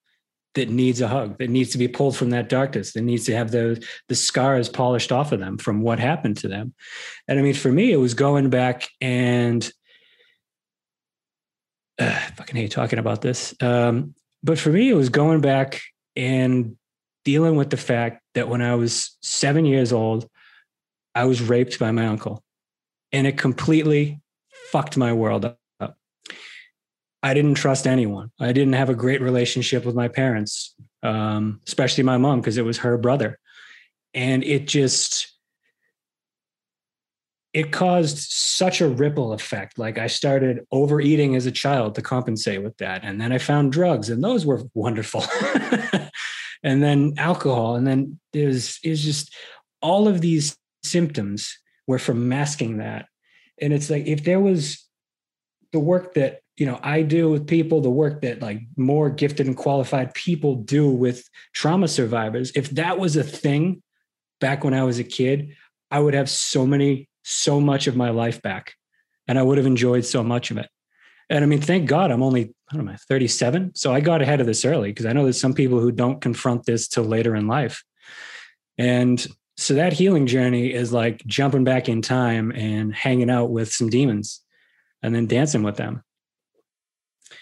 [0.54, 3.34] that needs a hug that needs to be pulled from that darkness that needs to
[3.34, 6.72] have the the scars polished off of them from what happened to them.
[7.28, 9.70] And i mean for me it was going back and
[11.98, 15.82] uh, I fucking hate talking about this um, but for me it was going back
[16.16, 16.76] and
[17.24, 20.28] dealing with the fact that when i was seven years old
[21.14, 22.42] i was raped by my uncle
[23.12, 24.20] and it completely
[24.70, 25.56] fucked my world up.
[27.22, 28.30] I didn't trust anyone.
[28.40, 32.64] I didn't have a great relationship with my parents, um, especially my mom, because it
[32.64, 33.38] was her brother.
[34.14, 35.30] And it just,
[37.52, 39.78] it caused such a ripple effect.
[39.78, 43.04] Like I started overeating as a child to compensate with that.
[43.04, 45.24] And then I found drugs, and those were wonderful.
[46.62, 47.76] and then alcohol.
[47.76, 49.34] And then there's is just
[49.82, 51.58] all of these symptoms
[51.90, 53.06] were from masking that.
[53.60, 54.86] And it's like if there was
[55.72, 59.48] the work that you know I do with people, the work that like more gifted
[59.48, 63.82] and qualified people do with trauma survivors, if that was a thing
[64.40, 65.56] back when I was a kid,
[65.90, 68.74] I would have so many, so much of my life back.
[69.26, 70.68] And I would have enjoyed so much of it.
[71.28, 73.72] And I mean, thank God I'm only, I don't know, 37.
[73.74, 76.20] So I got ahead of this early because I know there's some people who don't
[76.20, 77.82] confront this till later in life.
[78.78, 79.24] And
[79.60, 83.90] so that healing journey is like jumping back in time and hanging out with some
[83.90, 84.40] demons
[85.02, 86.02] and then dancing with them.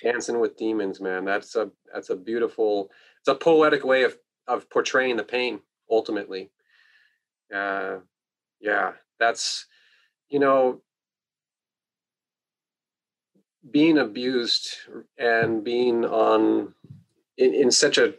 [0.02, 1.24] Dancing with demons, man.
[1.24, 6.50] That's a that's a beautiful, it's a poetic way of of portraying the pain ultimately.
[7.54, 7.98] Uh
[8.60, 9.66] yeah, that's
[10.28, 10.80] you know
[13.70, 14.70] being abused
[15.18, 16.74] and being on
[17.36, 18.14] in, in such a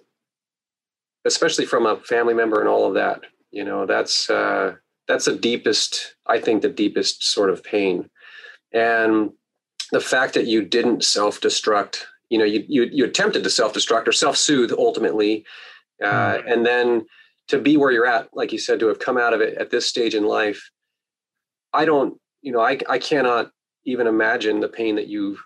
[1.25, 4.73] especially from a family member and all of that you know that's uh
[5.07, 8.09] that's the deepest i think the deepest sort of pain
[8.73, 9.31] and
[9.91, 14.11] the fact that you didn't self-destruct you know you you, you attempted to self-destruct or
[14.11, 15.45] self-soothe ultimately
[16.03, 16.51] uh, mm.
[16.51, 17.05] and then
[17.47, 19.71] to be where you're at like you said to have come out of it at
[19.71, 20.69] this stage in life
[21.73, 23.51] i don't you know i, I cannot
[23.85, 25.41] even imagine the pain that you've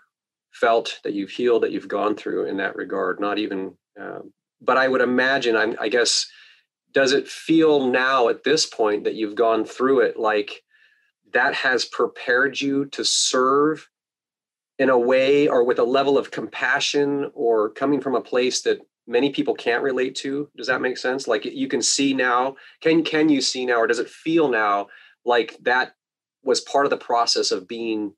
[0.51, 4.77] felt that you've healed that you've gone through in that regard not even um, but
[4.77, 6.27] i would imagine I'm, i guess
[6.93, 10.63] does it feel now at this point that you've gone through it like
[11.33, 13.89] that has prepared you to serve
[14.79, 18.79] in a way or with a level of compassion or coming from a place that
[19.07, 20.49] many people can't relate to?
[20.55, 21.27] Does that make sense?
[21.27, 24.87] Like you can see now can can you see now or does it feel now
[25.25, 25.93] like that
[26.43, 28.13] was part of the process of being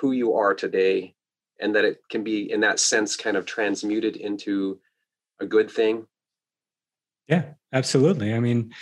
[0.00, 1.14] who you are today
[1.60, 4.78] and that it can be in that sense kind of transmuted into
[5.40, 6.06] a good thing
[7.28, 8.72] yeah absolutely i mean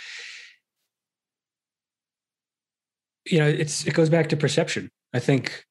[3.25, 5.65] you know it's it goes back to perception i think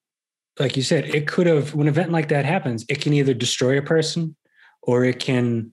[0.59, 3.35] like you said it could have when an event like that happens it can either
[3.35, 4.37] destroy a person
[4.83, 5.73] or it can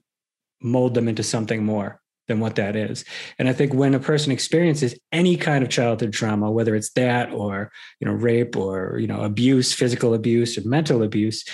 [0.62, 3.04] mold them into something more than what that is.
[3.38, 7.32] And I think when a person experiences any kind of childhood trauma, whether it's that
[7.32, 11.44] or you know rape or you know abuse, physical abuse or mental abuse,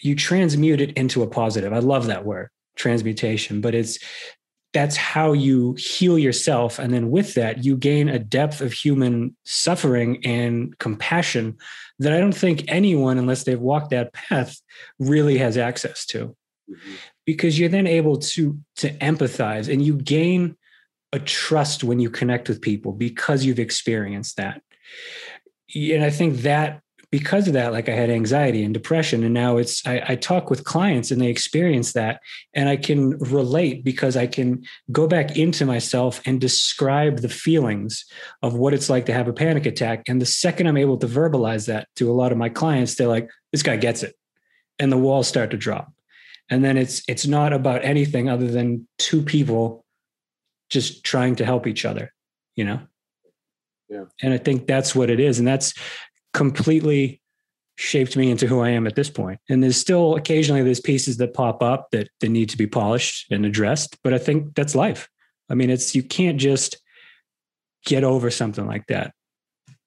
[0.00, 1.72] you transmute it into a positive.
[1.72, 3.98] I love that word, transmutation, but it's
[4.72, 6.78] that's how you heal yourself.
[6.78, 11.58] And then with that you gain a depth of human suffering and compassion
[11.98, 14.60] that I don't think anyone unless they've walked that path
[14.98, 16.34] really has access to.
[16.70, 16.92] Mm-hmm.
[17.26, 20.56] Because you're then able to to empathize and you gain
[21.12, 24.62] a trust when you connect with people because you've experienced that.
[25.74, 29.58] And i think that because of that like i had anxiety and depression and now
[29.58, 32.20] it's I, I, talk with clients and they experience that
[32.54, 38.04] and i can relate because i can go back into myself and describe the feelings
[38.42, 41.06] of what it's like to have a panic attack and the second i'm able to
[41.06, 44.16] verbalize that to a lot of my clients they're like this guy gets it
[44.78, 45.92] and the walls start to drop.
[46.50, 49.84] And then it's it's not about anything other than two people
[50.70, 52.12] just trying to help each other
[52.56, 52.80] you know?
[53.88, 54.04] Yeah.
[54.22, 55.74] And i think that's what it is and that's
[56.32, 57.20] completely
[57.76, 59.40] shaped me into who i am at this point.
[59.48, 63.30] And there's still occasionally there's pieces that pop up that that need to be polished
[63.30, 65.08] and addressed but i think that's life.
[65.48, 66.78] I mean it's you can't just
[67.84, 69.12] get over something like that.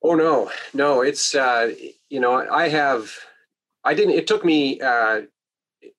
[0.03, 0.51] Oh no.
[0.73, 1.73] No it's uh
[2.09, 3.11] you know i have
[3.83, 5.21] i didn't it took me uh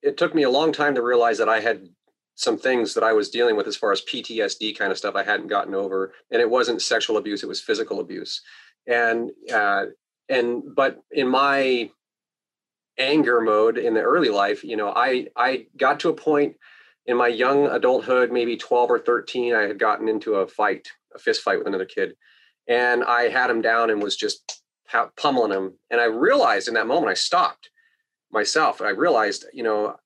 [0.03, 1.89] it took me a long time to realize that I had
[2.35, 5.23] some things that I was dealing with as far as PTSD kind of stuff I
[5.23, 8.43] hadn't gotten over, and it wasn't sexual abuse; it was physical abuse,
[8.87, 9.87] and uh,
[10.29, 11.91] and but in my
[12.99, 16.57] anger mode in the early life, you know, I I got to a point
[17.07, 21.19] in my young adulthood, maybe twelve or thirteen, I had gotten into a fight, a
[21.19, 22.17] fist fight with another kid,
[22.67, 24.63] and I had him down and was just
[25.17, 27.71] pummeling him, and I realized in that moment I stopped
[28.31, 28.81] myself.
[28.81, 29.97] I realized, you know,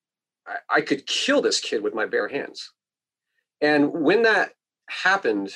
[0.47, 2.73] I, I could kill this kid with my bare hands.
[3.61, 4.53] And when that
[4.89, 5.53] happened,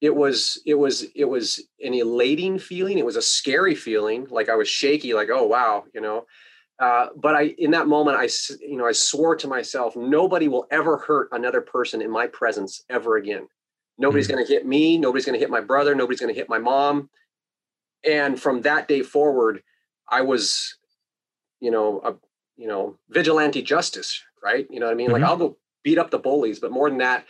[0.00, 2.98] it was it was it was an elating feeling.
[2.98, 6.26] It was a scary feeling, like I was shaky, like oh wow, you know.
[6.80, 8.28] Uh, but I, in that moment, I,
[8.60, 12.84] you know, I swore to myself, nobody will ever hurt another person in my presence
[12.88, 13.48] ever again.
[13.98, 14.36] Nobody's mm-hmm.
[14.36, 14.96] going to hit me.
[14.96, 15.96] Nobody's going to hit my brother.
[15.96, 17.10] Nobody's going to hit my mom.
[18.08, 19.64] And from that day forward,
[20.08, 20.78] I was
[21.60, 22.14] you know, a
[22.56, 24.66] you know, vigilante justice, right?
[24.70, 25.08] You know what I mean?
[25.08, 25.22] Mm-hmm.
[25.22, 27.24] Like I'll go beat up the bullies, but more than that,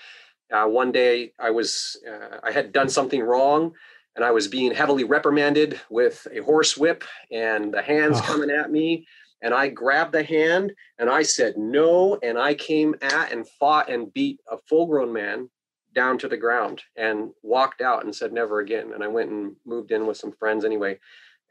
[0.52, 3.72] uh, one day I was uh, I had done something wrong,
[4.16, 8.22] and I was being heavily reprimanded with a horse whip and the hands oh.
[8.22, 9.06] coming at me.
[9.40, 13.88] And I grabbed the hand and I said no, and I came at and fought
[13.88, 15.48] and beat a full grown man
[15.94, 18.92] down to the ground and walked out and said never again.
[18.92, 20.98] And I went and moved in with some friends anyway.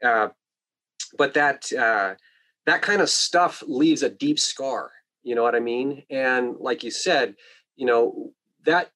[0.04, 0.28] Uh,
[1.16, 2.14] but that uh,
[2.66, 4.90] that kind of stuff leaves a deep scar.
[5.22, 6.02] You know what I mean?
[6.10, 7.34] And like you said,
[7.76, 8.32] you know
[8.68, 8.90] that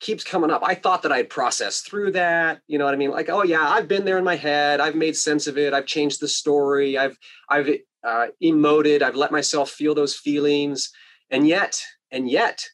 [0.00, 0.62] keeps coming up.
[0.64, 2.60] I thought that I'd processed through that.
[2.66, 3.10] You know what I mean?
[3.10, 4.80] Like, oh yeah, I've been there in my head.
[4.80, 5.72] I've made sense of it.
[5.72, 6.98] I've changed the story.
[6.98, 7.16] I've
[7.48, 7.68] I've
[8.04, 9.02] uh, emoted.
[9.02, 10.92] I've let myself feel those feelings.
[11.30, 12.64] And yet, and yet,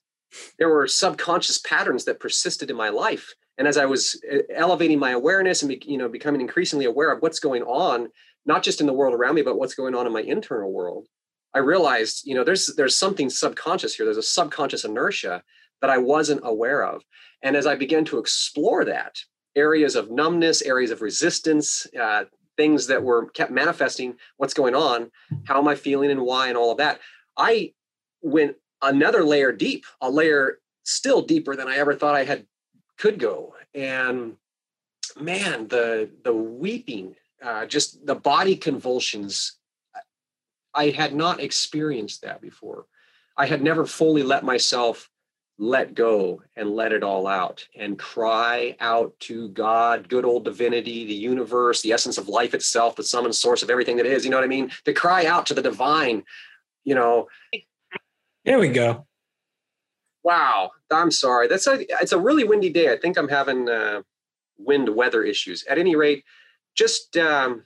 [0.59, 3.33] there were subconscious patterns that persisted in my life.
[3.57, 7.23] And as I was uh, elevating my awareness and you know becoming increasingly aware of
[7.23, 8.09] what's going on,
[8.47, 11.07] not just in the world around me, but what's going on in my internal world,
[11.55, 14.07] I realized, you know, there's there's something subconscious here.
[14.07, 15.43] There's a subconscious inertia
[15.83, 17.03] that I wasn't aware of.
[17.43, 19.19] And as I began to explore that,
[19.55, 22.25] areas of numbness, areas of resistance, uh,
[22.57, 25.11] things that were kept manifesting, what's going on,
[25.45, 27.01] how am I feeling and why, and all of that,
[27.37, 27.75] I
[28.23, 32.47] went another layer deep, a layer still deeper than I ever thought I had
[32.97, 33.55] could go.
[33.75, 34.37] And
[35.21, 39.59] man, the the weeping, uh, just the body convulsions,
[40.75, 42.87] I had not experienced that before.
[43.37, 45.11] I had never fully let myself
[45.63, 51.07] let go and let it all out and cry out to God, good old divinity,
[51.07, 54.25] the universe, the essence of life itself, the sum and source of everything that is.
[54.25, 54.73] You know what I mean?
[54.87, 56.25] To cry out to the divine,
[56.83, 57.29] you know.
[58.45, 59.07] There we go.
[60.25, 60.73] Wow.
[60.91, 61.47] I'm sorry.
[61.47, 62.93] That's a it's a really windy day.
[62.93, 64.03] I think I'm having uh,
[64.59, 65.63] wind weather issues.
[65.71, 66.25] At any rate,
[66.75, 67.63] just um,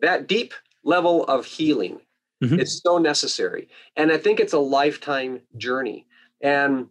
[0.00, 2.00] that deep level of healing
[2.42, 2.60] Mm-hmm.
[2.60, 3.68] It's so necessary.
[3.96, 6.06] And I think it's a lifetime journey.
[6.42, 6.88] And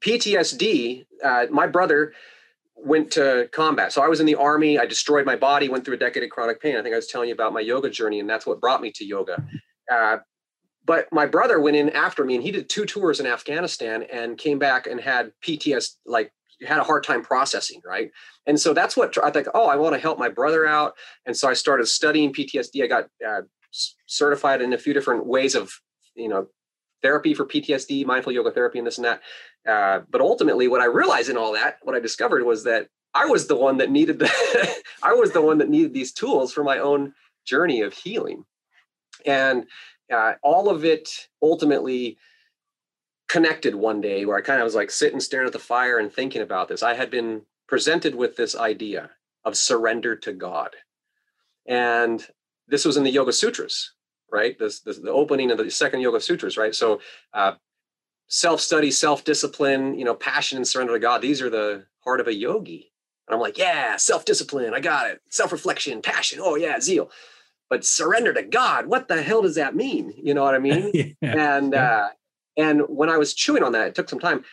[0.00, 2.12] PTSD, uh, my brother
[2.76, 3.92] went to combat.
[3.92, 4.78] So I was in the army.
[4.78, 6.76] I destroyed my body, went through a decade of chronic pain.
[6.76, 8.92] I think I was telling you about my yoga journey, and that's what brought me
[8.92, 9.42] to yoga.
[9.90, 10.18] Uh,
[10.84, 14.38] but my brother went in after me and he did two tours in Afghanistan and
[14.38, 16.32] came back and had PTSD, like
[16.64, 18.10] had a hard time processing, right?
[18.46, 19.48] And so that's what I think.
[19.52, 20.94] Oh, I want to help my brother out,
[21.26, 22.84] and so I started studying PTSD.
[22.84, 23.42] I got uh,
[24.06, 25.72] certified in a few different ways of
[26.14, 26.46] you know
[27.02, 29.20] therapy for PTSD, mindful yoga therapy, and this and that.
[29.68, 33.26] Uh, but ultimately, what I realized in all that, what I discovered was that I
[33.26, 36.64] was the one that needed the, I was the one that needed these tools for
[36.64, 38.44] my own journey of healing,
[39.24, 39.66] and
[40.12, 42.18] uh, all of it ultimately
[43.28, 46.12] connected one day where I kind of was like sitting staring at the fire and
[46.12, 46.82] thinking about this.
[46.82, 49.10] I had been presented with this idea
[49.44, 50.76] of surrender to God.
[51.66, 52.24] And
[52.68, 53.92] this was in the Yoga Sutras,
[54.30, 54.58] right?
[54.58, 56.74] This, this the opening of the second Yoga Sutras, right?
[56.74, 57.00] So
[57.32, 57.52] uh,
[58.28, 61.22] self-study, self-discipline, you know, passion and surrender to God.
[61.22, 62.92] These are the heart of a yogi.
[63.26, 65.20] And I'm like, yeah, self-discipline, I got it.
[65.30, 67.10] Self-reflection, passion, oh yeah, zeal.
[67.68, 70.12] But surrender to God, what the hell does that mean?
[70.16, 70.92] You know what I mean?
[71.20, 71.54] yeah.
[71.54, 72.10] And uh,
[72.56, 74.44] and when I was chewing on that, it took some time.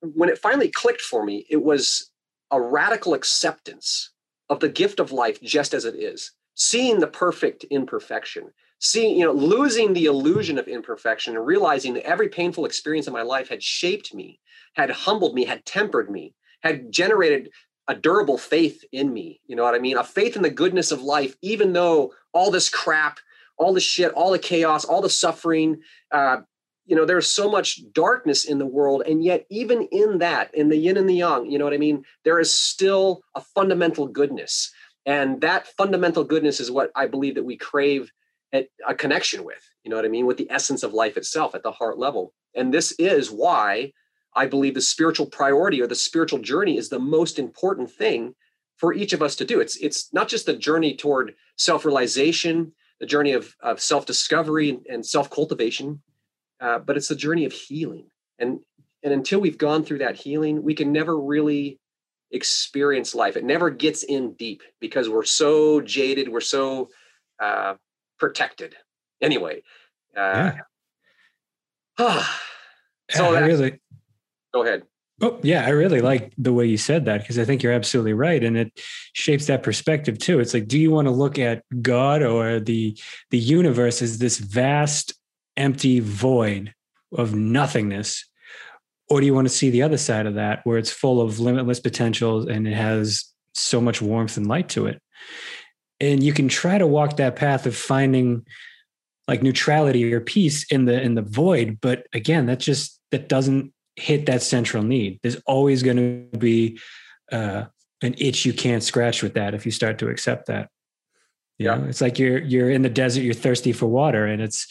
[0.00, 2.10] When it finally clicked for me, it was
[2.50, 4.10] a radical acceptance
[4.48, 9.24] of the gift of life just as it is seeing the perfect imperfection seeing you
[9.24, 13.48] know losing the illusion of imperfection and realizing that every painful experience in my life
[13.48, 14.40] had shaped me
[14.74, 17.50] had humbled me had tempered me had generated
[17.88, 19.96] a durable faith in me you know what i mean?
[19.96, 23.18] A faith in the goodness of life even though all this crap
[23.58, 26.38] all the shit all the chaos all the suffering uh,
[26.84, 30.68] you know there's so much darkness in the world and yet even in that in
[30.68, 32.04] the yin and the yang you know what i mean?
[32.24, 34.70] There is still a fundamental goodness
[35.06, 38.10] and that fundamental goodness is what i believe that we crave
[38.86, 40.26] a connection with you know what i mean?
[40.26, 42.32] With the essence of life itself at the heart level.
[42.54, 43.92] And this is why
[44.34, 48.34] i believe the spiritual priority or the spiritual journey is the most important thing
[48.76, 49.60] for each of us to do.
[49.60, 56.02] It's it's not just the journey toward self-realization the journey of, of self-discovery and self-cultivation
[56.60, 58.06] uh, but it's the journey of healing.
[58.38, 58.60] And
[59.02, 61.78] and until we've gone through that healing we can never really
[62.36, 63.36] experience life.
[63.36, 66.90] It never gets in deep because we're so jaded, we're so
[67.42, 67.74] uh,
[68.18, 68.76] protected.
[69.20, 69.62] Anyway,
[70.16, 70.52] uh,
[71.98, 72.24] yeah.
[73.10, 73.80] so I really
[74.54, 74.84] go ahead.
[75.22, 78.12] Oh yeah, I really like the way you said that because I think you're absolutely
[78.12, 78.78] right, and it
[79.14, 80.40] shapes that perspective too.
[80.40, 82.98] It's like, do you want to look at God or the
[83.30, 85.14] the universe as this vast,
[85.56, 86.74] empty void
[87.12, 88.26] of nothingness,
[89.08, 91.38] or do you want to see the other side of that where it's full of
[91.38, 95.00] limitless potentials and it has so much warmth and light to it?
[96.00, 98.44] And you can try to walk that path of finding
[99.28, 103.72] like neutrality or peace in the in the void but again that just that doesn't
[103.96, 105.18] hit that central need.
[105.22, 106.78] There's always going to be
[107.32, 107.64] uh,
[108.02, 110.68] an itch you can't scratch with that if you start to accept that.
[111.58, 111.76] You yeah.
[111.76, 114.68] know, it's like you're you're in the desert you're thirsty for water and it's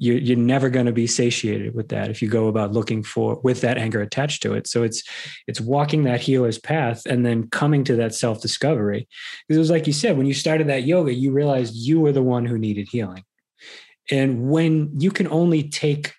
[0.00, 3.40] you, you're never going to be satiated with that if you go about looking for
[3.42, 4.66] with that anger attached to it.
[4.66, 5.02] So it's
[5.46, 9.08] it's walking that healer's path and then coming to that self-discovery.
[9.46, 12.12] Because it was like you said when you started that yoga you realized you were
[12.12, 13.24] the one who needed healing.
[14.10, 16.14] And when you can only take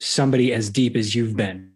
[0.00, 1.69] somebody as deep as you've been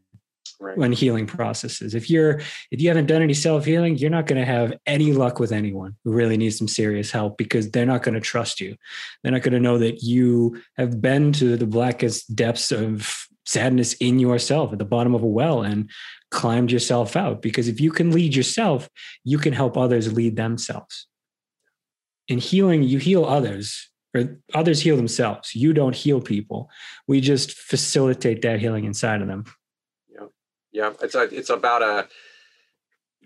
[0.60, 0.76] right.
[0.76, 1.94] when healing processes.
[1.94, 2.40] If you're
[2.70, 5.52] if you haven't done any self healing, you're not going to have any luck with
[5.52, 8.76] anyone who really needs some serious help because they're not going to trust you.
[9.22, 13.92] They're not going to know that you have been to the blackest depths of sadness
[13.94, 15.90] in yourself at the bottom of a well and
[16.30, 17.42] climbed yourself out.
[17.42, 18.88] Because if you can lead yourself,
[19.22, 21.06] you can help others lead themselves.
[22.28, 25.54] In healing, you heal others or others heal themselves.
[25.54, 26.70] You don't heal people.
[27.06, 29.44] We just facilitate that healing inside of them.
[30.74, 32.08] Yeah, it's a, it's about a.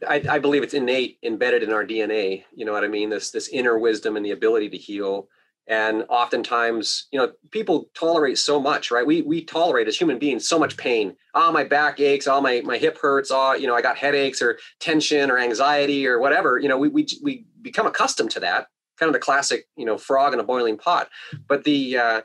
[0.06, 2.44] I, I believe it's innate, embedded in our DNA.
[2.54, 3.08] You know what I mean?
[3.08, 5.28] This this inner wisdom and the ability to heal.
[5.66, 9.06] And oftentimes, you know, people tolerate so much, right?
[9.06, 11.16] We we tolerate as human beings so much pain.
[11.34, 12.28] Oh, my back aches.
[12.28, 13.30] Oh, my my hip hurts.
[13.32, 16.58] Oh, you know, I got headaches or tension or anxiety or whatever.
[16.58, 18.68] You know, we we we become accustomed to that.
[18.98, 21.08] Kind of the classic, you know, frog in a boiling pot.
[21.48, 22.20] But the uh,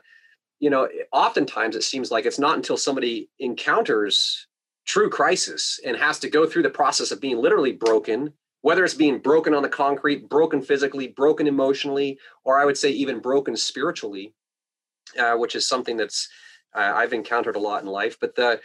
[0.60, 4.46] you know, oftentimes it seems like it's not until somebody encounters
[4.84, 8.94] true crisis and has to go through the process of being literally broken, whether it's
[8.94, 13.56] being broken on the concrete, broken physically, broken emotionally, or I would say even broken
[13.56, 14.34] spiritually,
[15.18, 16.28] uh, which is something that's
[16.74, 18.18] uh, I've encountered a lot in life.
[18.20, 18.60] But the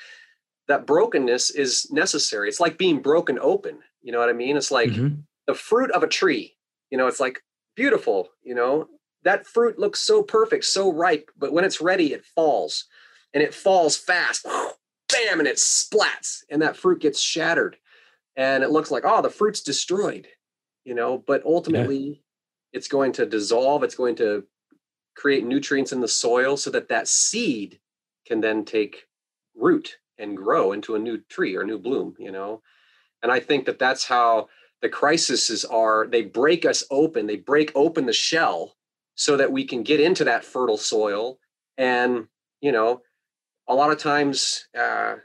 [0.67, 2.47] that brokenness is necessary.
[2.47, 3.79] It's like being broken open.
[4.01, 4.55] You know what I mean?
[4.55, 5.21] It's like mm-hmm.
[5.47, 6.55] the fruit of a tree.
[6.91, 7.41] You know, it's like
[7.75, 8.29] beautiful.
[8.43, 8.87] You know,
[9.23, 12.85] that fruit looks so perfect, so ripe, but when it's ready, it falls,
[13.33, 14.45] and it falls fast
[15.11, 17.77] bam, and it splats, and that fruit gets shattered.
[18.35, 20.27] And it looks like, oh, the fruit's destroyed,
[20.85, 22.15] you know, but ultimately yeah.
[22.73, 24.45] it's going to dissolve, it's going to
[25.15, 27.79] create nutrients in the soil so that that seed
[28.25, 29.07] can then take
[29.55, 32.61] root and grow into a new tree or new bloom, you know.
[33.21, 34.47] And I think that that's how
[34.81, 36.07] the crises are.
[36.07, 38.75] They break us open, they break open the shell
[39.15, 41.39] so that we can get into that fertile soil
[41.77, 42.27] and,
[42.61, 43.01] you know,
[43.69, 45.15] a lot of times uh,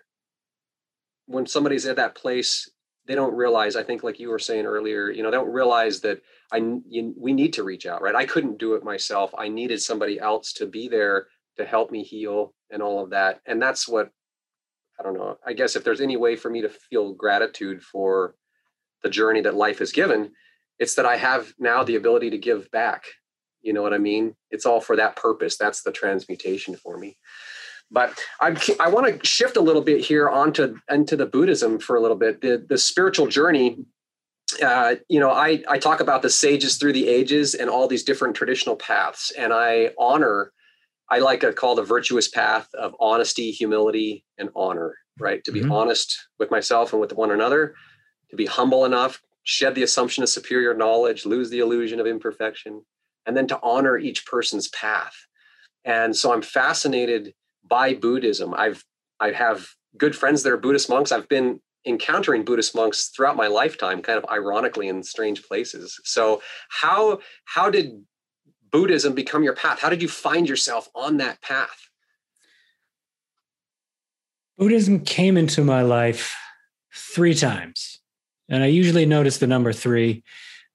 [1.27, 2.71] when somebody's at that place
[3.07, 6.01] they don't realize i think like you were saying earlier you know they don't realize
[6.01, 6.21] that
[6.53, 8.15] i you, we need to reach out right?
[8.15, 9.31] I couldn't do it myself.
[9.37, 11.27] I needed somebody else to be there
[11.57, 13.41] to help me heal and all of that.
[13.47, 14.11] And that's what
[15.01, 18.37] i don't know i guess if there's any way for me to feel gratitude for
[19.03, 20.31] the journey that life has given
[20.79, 23.05] it's that i have now the ability to give back.
[23.63, 24.35] You know what i mean?
[24.51, 25.57] It's all for that purpose.
[25.57, 27.17] That's the transmutation for me
[27.91, 31.97] but I, I want to shift a little bit here onto into the Buddhism for
[31.97, 32.41] a little bit.
[32.41, 33.79] The the spiritual journey.
[34.63, 38.05] Uh, you know, I I talk about the sages through the ages and all these
[38.05, 40.53] different traditional paths, and I honor.
[41.11, 44.95] I like to call the virtuous path of honesty, humility, and honor.
[45.21, 45.73] Right, to be mm-hmm.
[45.73, 47.75] honest with myself and with one another,
[48.31, 52.83] to be humble enough, shed the assumption of superior knowledge, lose the illusion of imperfection,
[53.25, 55.15] and then to honor each person's path.
[55.85, 57.35] And so I'm fascinated
[57.69, 58.55] by Buddhism.
[58.55, 58.85] I've
[59.21, 61.13] I have good friends that are Buddhist monks.
[61.13, 66.01] I've been encountering Buddhist monks throughout my lifetime, kind of ironically in strange places.
[66.05, 68.05] So how how did
[68.71, 69.81] Buddhism become your path?
[69.81, 71.89] How did you find yourself on that path?
[74.59, 76.37] Buddhism came into my life
[76.93, 78.01] three times.
[78.49, 80.23] And I usually notice the number three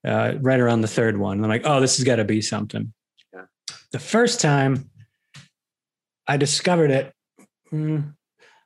[0.04, 1.42] uh, right around the third one.
[1.42, 2.92] I'm like, oh, this has got to be something.
[3.32, 3.44] Yeah.
[3.92, 4.90] The first time
[6.30, 7.12] I discovered it.
[7.72, 8.14] Mm,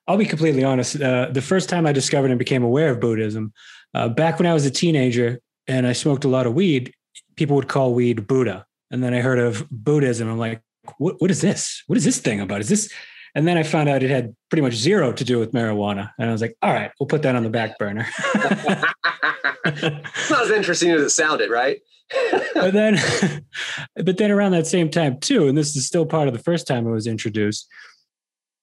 [0.06, 1.00] I'll be completely honest.
[1.00, 3.54] Uh, the first time I discovered and became aware of Buddhism,
[3.94, 6.92] uh, back when I was a teenager and I smoked a lot of weed,
[7.36, 8.66] people would call weed Buddha.
[8.90, 10.28] And then I heard of Buddhism.
[10.28, 10.60] I'm like,
[10.98, 11.82] what, what is this?
[11.86, 12.60] What is this thing about?
[12.60, 12.92] Is this?
[13.34, 16.10] And then I found out it had pretty much zero to do with marijuana.
[16.18, 18.06] And I was like, all right, we'll put that on the back burner.
[19.64, 21.80] it's not as interesting as it sounded, right?
[22.54, 22.98] But then
[24.04, 26.66] but then around that same time too and this is still part of the first
[26.66, 27.68] time it was introduced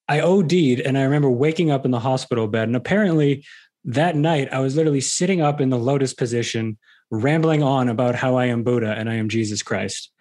[0.07, 3.45] i od'd and i remember waking up in the hospital bed and apparently
[3.83, 6.77] that night i was literally sitting up in the lotus position
[7.09, 10.11] rambling on about how i am buddha and i am jesus christ.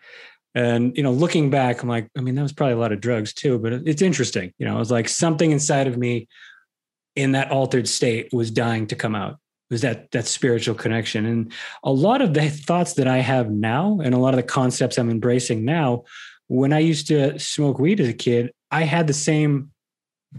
[0.52, 3.00] And you know looking back i'm like i mean that was probably a lot of
[3.00, 4.52] drugs too but it's interesting.
[4.58, 6.26] You know it was like something inside of me
[7.14, 9.38] in that altered state was dying to come out
[9.70, 11.52] was that that spiritual connection and
[11.84, 14.98] a lot of the thoughts that i have now and a lot of the concepts
[14.98, 16.02] i'm embracing now
[16.48, 19.70] when i used to smoke weed as a kid i had the same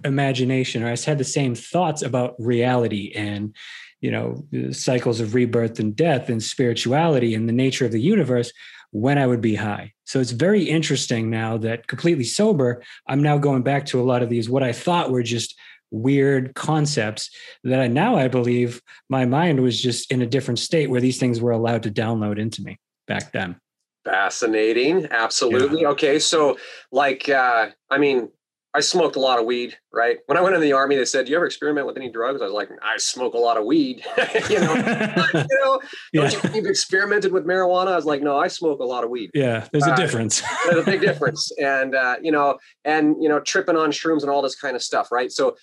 [0.03, 3.55] imagination or i had the same thoughts about reality and
[4.01, 8.51] you know cycles of rebirth and death and spirituality and the nature of the universe
[8.91, 9.93] when I would be high.
[10.05, 14.21] So it's very interesting now that completely sober, I'm now going back to a lot
[14.21, 15.57] of these, what I thought were just
[15.91, 17.29] weird concepts
[17.63, 21.19] that I, now I believe my mind was just in a different state where these
[21.19, 23.57] things were allowed to download into me back then.
[24.03, 25.07] Fascinating.
[25.11, 25.81] Absolutely.
[25.81, 25.89] Yeah.
[25.89, 26.17] Okay.
[26.17, 26.57] So,
[26.91, 28.29] like, uh, I mean,
[28.73, 30.19] I smoked a lot of weed, right?
[30.27, 32.41] When I went in the army, they said, "Do you ever experiment with any drugs?"
[32.41, 34.03] I was like, "I smoke a lot of weed."
[34.49, 35.81] you know, you know,
[36.13, 36.29] yeah.
[36.29, 37.87] don't you you've experimented with marijuana?
[37.87, 40.41] I was like, "No, I smoke a lot of weed." Yeah, there's a uh, difference.
[40.65, 44.29] there's a big difference, and uh, you know, and you know, tripping on shrooms and
[44.29, 45.31] all this kind of stuff, right?
[45.31, 45.57] So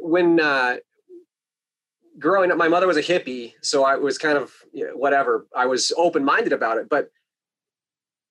[0.00, 0.76] when uh,
[2.18, 5.46] growing up, my mother was a hippie, so I was kind of you know, whatever.
[5.56, 7.10] I was open minded about it, but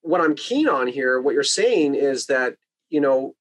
[0.02, 2.56] what I'm keen on here, what you're saying is that
[2.90, 3.36] you know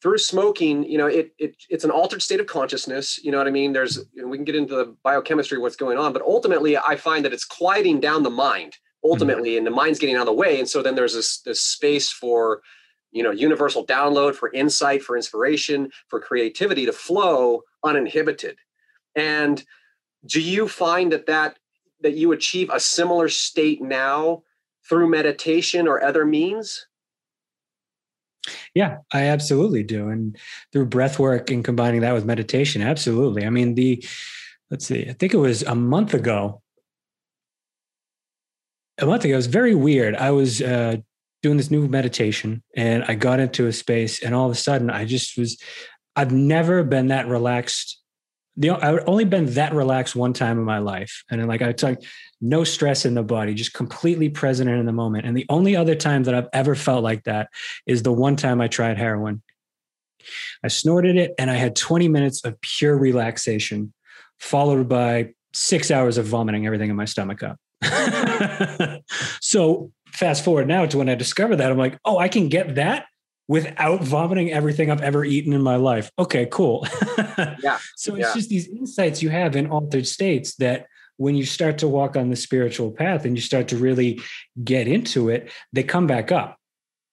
[0.00, 3.18] through smoking, you know, it, it it's an altered state of consciousness.
[3.22, 3.72] You know what I mean?
[3.72, 7.32] There's we can get into the biochemistry what's going on, but ultimately, I find that
[7.32, 9.58] it's quieting down the mind ultimately, mm-hmm.
[9.58, 10.58] and the mind's getting out of the way.
[10.58, 12.62] And so then there's this this space for
[13.10, 18.56] you know universal download, for insight, for inspiration, for creativity to flow uninhibited.
[19.14, 19.64] And
[20.26, 21.58] do you find that that
[22.00, 24.42] that you achieve a similar state now
[24.88, 26.86] through meditation or other means?
[28.74, 30.08] Yeah, I absolutely do.
[30.08, 30.36] And
[30.72, 33.44] through breath work and combining that with meditation, absolutely.
[33.44, 34.04] I mean, the,
[34.70, 36.62] let's see, I think it was a month ago.
[38.98, 40.16] A month ago, it was very weird.
[40.16, 40.96] I was uh,
[41.42, 44.90] doing this new meditation and I got into a space, and all of a sudden,
[44.90, 45.60] I just was,
[46.16, 48.00] I've never been that relaxed.
[48.56, 51.22] The, I've only been that relaxed one time in my life.
[51.30, 51.98] And like, I talk,
[52.40, 55.26] no stress in the body, just completely present in the moment.
[55.26, 57.50] And the only other time that I've ever felt like that
[57.86, 59.42] is the one time I tried heroin.
[60.64, 63.92] I snorted it and I had 20 minutes of pure relaxation,
[64.38, 67.58] followed by six hours of vomiting everything in my stomach up.
[69.40, 72.74] so fast forward now to when I discovered that, I'm like, oh, I can get
[72.76, 73.06] that
[73.48, 76.10] without vomiting everything I've ever eaten in my life.
[76.18, 76.86] Okay, cool.
[77.62, 77.78] yeah.
[77.96, 78.34] So it's yeah.
[78.34, 80.86] just these insights you have in altered states that
[81.16, 84.20] when you start to walk on the spiritual path and you start to really
[84.62, 86.58] get into it, they come back up.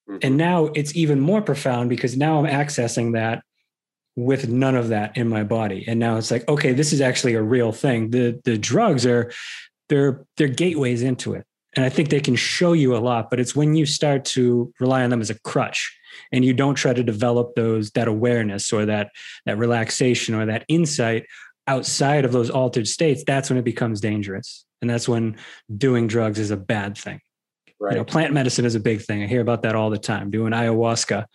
[0.09, 0.19] Mm-hmm.
[0.21, 3.43] And now it's even more profound because now I'm accessing that
[4.15, 5.83] with none of that in my body.
[5.87, 8.11] And now it's like, okay, this is actually a real thing.
[8.11, 9.31] The the drugs are
[9.89, 11.45] they're they're gateways into it.
[11.75, 14.73] And I think they can show you a lot, but it's when you start to
[14.79, 15.97] rely on them as a crutch
[16.31, 19.11] and you don't try to develop those that awareness or that
[19.45, 21.25] that relaxation or that insight
[21.67, 24.65] outside of those altered states, that's when it becomes dangerous.
[24.81, 25.37] And that's when
[25.75, 27.19] doing drugs is a bad thing.
[27.79, 27.93] Right.
[27.93, 29.23] You know, plant medicine is a big thing.
[29.23, 31.25] I hear about that all the time, doing ayahuasca.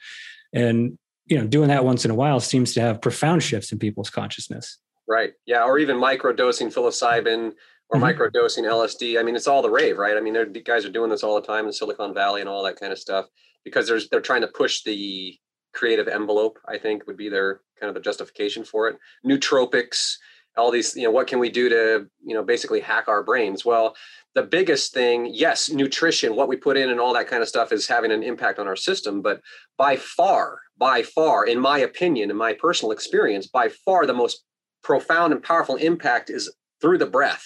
[0.52, 3.78] And, you know, doing that once in a while seems to have profound shifts in
[3.78, 4.78] people's consciousness.
[5.08, 5.32] Right.
[5.46, 5.64] Yeah.
[5.64, 7.52] Or even microdosing psilocybin
[7.90, 8.04] or mm-hmm.
[8.04, 9.18] microdosing LSD.
[9.18, 10.16] I mean, it's all the rave, right?
[10.16, 12.62] I mean, the guys are doing this all the time in Silicon Valley and all
[12.64, 13.26] that kind of stuff
[13.64, 15.36] because there's they're trying to push the
[15.72, 16.58] creative envelope.
[16.66, 18.96] I think would be their kind of the justification for it.
[19.26, 20.16] Nootropics,
[20.56, 23.64] all these, you know, what can we do to, you know, basically hack our brains?
[23.64, 23.94] Well,
[24.34, 27.72] the biggest thing, yes, nutrition, what we put in and all that kind of stuff
[27.72, 29.22] is having an impact on our system.
[29.22, 29.40] But
[29.76, 34.44] by far, by far, in my opinion, in my personal experience, by far the most
[34.82, 37.44] profound and powerful impact is through the breath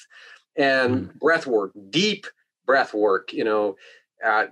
[0.57, 1.18] and mm.
[1.18, 2.26] breath work, deep
[2.66, 3.76] breath work, you know,
[4.24, 4.46] uh,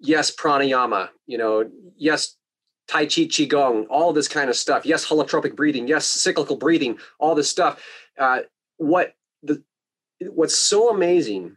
[0.00, 2.36] yes, pranayama, you know, yes,
[2.88, 4.86] Tai Chi Qigong, all this kind of stuff.
[4.86, 5.86] Yes, holotropic breathing.
[5.86, 6.98] Yes, cyclical breathing.
[7.18, 7.82] All this stuff.
[8.18, 8.40] Uh,
[8.78, 9.62] what the
[10.20, 11.56] what's so amazing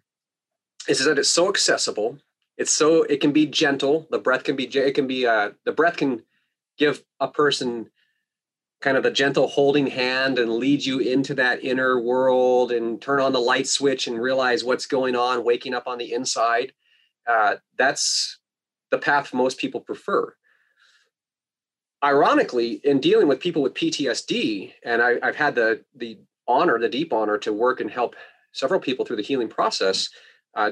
[0.87, 2.17] is, is that it's so accessible.
[2.57, 4.07] It's so it can be gentle.
[4.11, 6.23] The breath can be it can be uh, the breath can
[6.77, 7.89] give a person
[8.81, 13.19] kind of a gentle holding hand and lead you into that inner world and turn
[13.19, 16.73] on the light switch and realize what's going on, waking up on the inside.
[17.27, 18.39] Uh, that's
[18.89, 20.35] the path most people prefer
[22.03, 26.89] ironically, in dealing with people with PTSD, and I, have had the the honor, the
[26.89, 28.15] deep honor, to work and help
[28.51, 30.09] several people through the healing process.
[30.55, 30.71] Uh,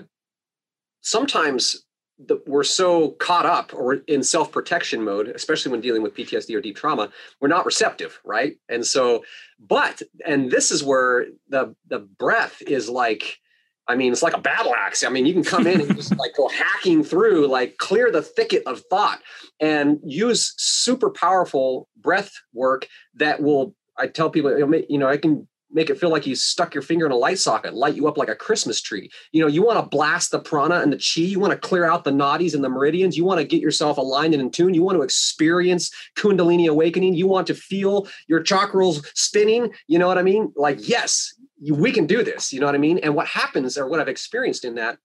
[1.02, 1.86] sometimes
[2.26, 6.56] the, we're so caught up or in self protection mode, especially when dealing with PTSD
[6.56, 7.10] or deep trauma,
[7.40, 8.58] we're not receptive, right?
[8.68, 9.24] And so,
[9.60, 13.40] but and this is where the the breath is like
[13.90, 15.04] I mean, it's like a battle axe.
[15.04, 18.22] I mean, you can come in and just like go hacking through, like clear the
[18.22, 19.20] thicket of thought
[19.60, 24.56] and use super powerful breath work that will, I tell people,
[24.88, 27.38] you know, I can make it feel like you stuck your finger in a light
[27.38, 29.10] socket, light you up like a Christmas tree.
[29.32, 31.86] You know, you want to blast the prana and the chi, you want to clear
[31.86, 34.74] out the nadis and the meridians, you want to get yourself aligned and in tune,
[34.74, 39.72] you want to experience Kundalini awakening, you want to feel your chakras spinning.
[39.88, 40.52] You know what I mean?
[40.56, 41.34] Like, yes,
[41.72, 42.52] we can do this.
[42.52, 43.00] You know what I mean?
[43.00, 44.98] And what happens, or what I've experienced in that,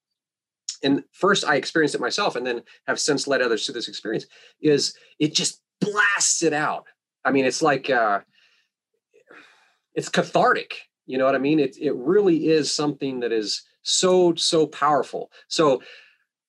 [0.83, 4.27] and first I experienced it myself and then have since led others to this experience,
[4.61, 6.87] is it just blasts it out.
[7.25, 8.21] I mean, it's like uh,
[9.95, 10.83] it's cathartic.
[11.07, 11.61] You know what I mean?
[11.61, 15.31] It it really is something that is so so powerful.
[15.49, 15.83] So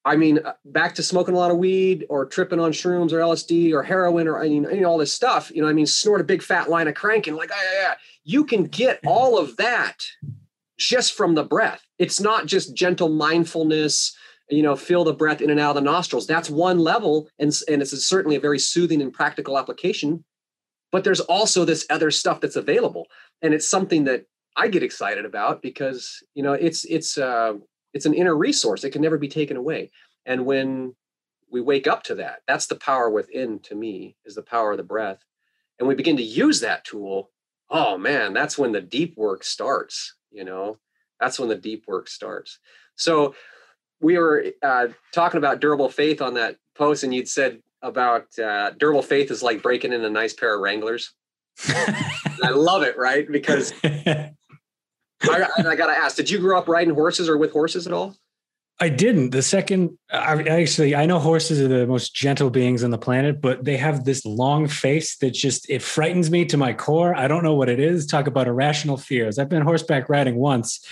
[0.06, 3.18] I mean, uh, back to smoking a lot of weed or tripping on shrooms or
[3.18, 5.52] LSD or heroin or I mean, you know, all this stuff.
[5.54, 7.94] You know, I mean, snort a big fat line of cranking, like, yeah, yeah, yeah.
[8.24, 10.06] You can get all of that
[10.78, 11.82] just from the breath.
[11.98, 14.16] It's not just gentle mindfulness,
[14.50, 16.28] you know, feel the breath in and out of the nostrils.
[16.28, 20.24] That's one level, and, and it's certainly a very soothing and practical application.
[20.96, 23.08] But there's also this other stuff that's available,
[23.42, 27.56] and it's something that I get excited about because you know it's it's uh,
[27.94, 28.86] it's an inner resource.
[28.86, 29.92] It can never be taken away.
[30.26, 30.96] And when
[31.52, 34.78] we wake up to that that's the power within to me is the power of
[34.78, 35.24] the breath.
[35.80, 37.30] And we begin to use that tool.
[37.70, 40.78] Oh man that's when the deep work starts you know?
[41.20, 42.60] That's when the deep work starts.
[42.98, 43.36] So
[44.02, 48.72] we were uh, talking about durable faith on that post and you'd said about uh,
[48.72, 51.14] durable faith is like breaking in a nice pair of wranglers
[51.68, 53.74] i love it right because
[55.30, 57.94] I, I got to ask, did you grow up riding horses or with horses at
[57.94, 58.16] all?
[58.80, 59.30] I didn't.
[59.30, 63.40] The second, I actually, I know horses are the most gentle beings on the planet,
[63.40, 67.16] but they have this long face that just it frightens me to my core.
[67.16, 68.06] I don't know what it is.
[68.06, 69.40] Talk about irrational fears.
[69.40, 70.86] I've been horseback riding once,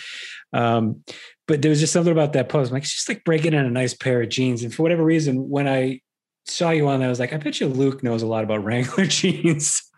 [0.54, 1.04] um,
[1.46, 2.70] but there was just something about that pose.
[2.70, 4.64] I'm like, it's just like breaking in a nice pair of jeans.
[4.64, 6.00] And for whatever reason, when I
[6.46, 8.64] saw you on there, I was like, I bet you Luke knows a lot about
[8.64, 9.90] Wrangler jeans.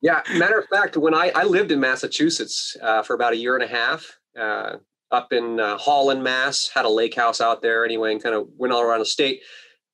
[0.00, 3.54] Yeah, matter of fact, when I, I lived in Massachusetts uh, for about a year
[3.56, 4.76] and a half, uh,
[5.10, 8.46] up in uh, Holland, Mass, had a lake house out there anyway, and kind of
[8.56, 9.40] went all around the state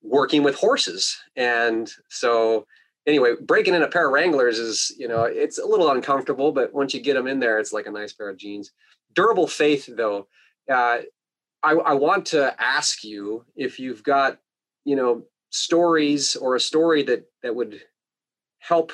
[0.02, 1.16] working with horses.
[1.36, 2.66] And so,
[3.06, 6.74] anyway, breaking in a pair of Wranglers is, you know, it's a little uncomfortable, but
[6.74, 8.72] once you get them in there, it's like a nice pair of jeans.
[9.14, 10.26] Durable faith, though,
[10.70, 10.98] uh,
[11.62, 14.38] I, I want to ask you if you've got,
[14.84, 17.80] you know, stories or a story that that would
[18.58, 18.92] help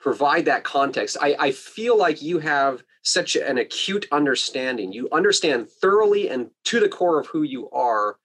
[0.00, 1.16] provide that context.
[1.20, 4.92] I, I feel like you have such an acute understanding.
[4.92, 8.16] You understand thoroughly and to the core of who you are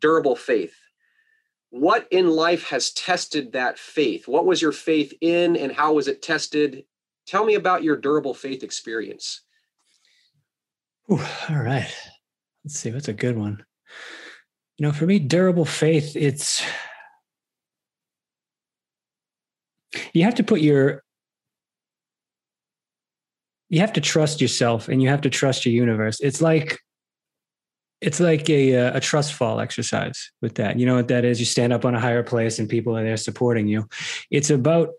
[0.00, 0.74] durable faith.
[1.70, 4.28] What in life has tested that faith?
[4.28, 6.84] What was your faith in and how was it tested?
[7.26, 9.42] Tell me about your durable faith experience.
[11.10, 11.92] Ooh, all right.
[12.64, 12.92] Let's see.
[12.92, 13.64] What's a good one?
[14.78, 16.62] You know, for me, durable faith, it's
[20.12, 21.02] you have to put your
[23.68, 26.20] you have to trust yourself and you have to trust your universe.
[26.20, 26.78] It's like
[28.00, 30.78] it's like a a trust fall exercise with that.
[30.78, 31.40] You know what that is?
[31.40, 33.88] You stand up on a higher place and people are there supporting you.
[34.30, 34.90] It's about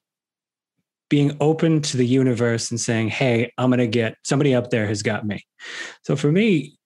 [1.10, 4.88] being open to the universe and saying hey i'm going to get somebody up there
[4.88, 5.46] has got me.
[6.04, 6.78] So for me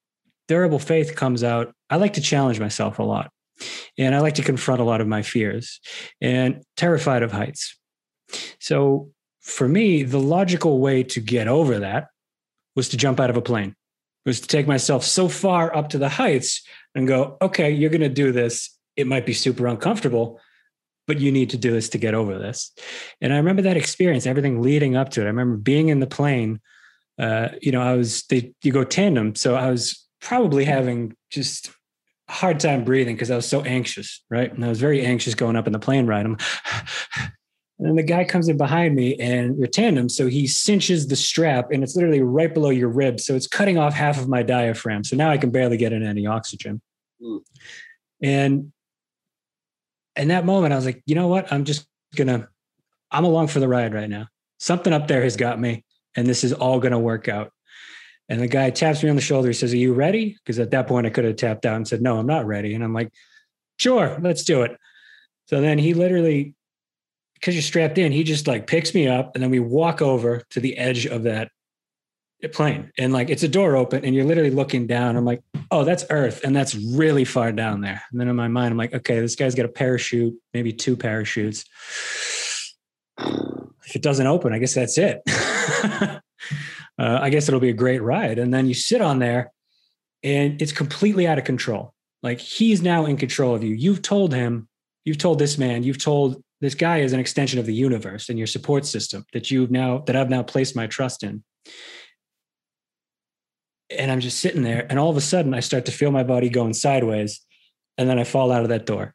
[0.52, 3.32] durable faith comes out i like to challenge myself a lot
[3.98, 5.80] and i like to confront a lot of my fears
[6.20, 7.78] and terrified of heights
[8.60, 12.08] so for me, the logical way to get over that
[12.76, 13.76] was to jump out of a plane,
[14.26, 16.64] was to take myself so far up to the heights
[16.96, 18.78] and go, okay, you're going to do this.
[18.96, 20.40] It might be super uncomfortable,
[21.08, 22.72] but you need to do this to get over this.
[23.20, 25.26] And I remember that experience, everything leading up to it.
[25.26, 26.62] I remember being in the plane.
[27.20, 31.72] Uh, you know, I was they you go tandem, so I was probably having just
[32.30, 34.52] a hard time breathing because I was so anxious, right?
[34.54, 36.26] And I was very anxious going up in the plane ride.
[36.26, 36.38] I'm
[37.80, 40.08] and then the guy comes in behind me and you're tandem.
[40.08, 43.26] So he cinches the strap and it's literally right below your ribs.
[43.26, 45.04] So it's cutting off half of my diaphragm.
[45.04, 46.80] So now I can barely get in any oxygen.
[47.20, 47.40] Mm.
[48.22, 48.72] And
[50.16, 51.52] in that moment, I was like, you know what?
[51.52, 52.50] I'm just gonna,
[53.10, 54.28] I'm along for the ride right now.
[54.60, 55.84] Something up there has got me,
[56.16, 57.52] and this is all gonna work out.
[58.32, 59.50] And the guy taps me on the shoulder.
[59.50, 60.38] He says, Are you ready?
[60.38, 62.74] Because at that point I could have tapped out and said, No, I'm not ready.
[62.74, 63.12] And I'm like,
[63.78, 64.78] Sure, let's do it.
[65.48, 66.56] So then he literally
[67.34, 70.44] because you're strapped in, he just like picks me up and then we walk over
[70.52, 71.52] to the edge of that
[72.54, 72.90] plane.
[72.98, 75.18] And like it's a door open and you're literally looking down.
[75.18, 76.42] I'm like, oh, that's Earth.
[76.46, 78.02] And that's really far down there.
[78.12, 80.96] And then in my mind, I'm like, okay, this guy's got a parachute, maybe two
[80.96, 81.66] parachutes.
[83.18, 85.22] If it doesn't open, I guess that's it.
[87.02, 88.38] uh, I guess it'll be a great ride.
[88.38, 89.52] And then you sit on there
[90.22, 91.96] and it's completely out of control.
[92.22, 93.74] Like he's now in control of you.
[93.74, 94.70] You've told him,
[95.04, 98.38] you've told this man, you've told this guy is an extension of the universe and
[98.38, 101.44] your support system that you've now that I've now placed my trust in.
[103.90, 106.24] And I'm just sitting there, and all of a sudden I start to feel my
[106.24, 107.42] body going sideways,
[107.98, 109.14] and then I fall out of that door.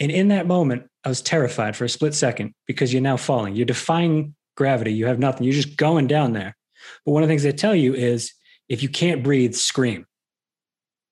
[0.00, 3.54] And in that moment, I was terrified for a split second because you're now falling.
[3.54, 4.92] You're defying gravity.
[4.92, 5.44] You have nothing.
[5.44, 6.56] You're just going down there.
[7.04, 8.32] But one of the things they tell you is
[8.68, 10.06] if you can't breathe, scream.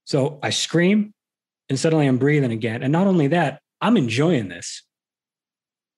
[0.04, 1.14] So I scream
[1.68, 2.82] and suddenly I'm breathing again.
[2.82, 4.82] And not only that, I'm enjoying this.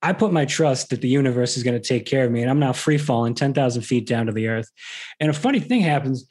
[0.02, 2.50] I put my trust that the universe is going to take care of me, and
[2.50, 4.70] I'm now free falling 10,000 feet down to the earth.
[5.18, 6.26] And a funny thing happens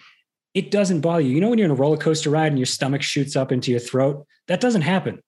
[0.53, 1.31] it doesn't bother you.
[1.31, 3.71] You know, when you're in a roller coaster ride and your stomach shoots up into
[3.71, 5.19] your throat, that doesn't happen.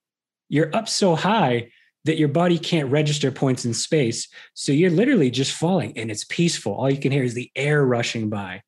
[0.50, 1.72] You're up so high
[2.06, 4.28] that your body can't register points in space.
[4.54, 6.74] So you're literally just falling and it's peaceful.
[6.74, 8.62] All you can hear is the air rushing by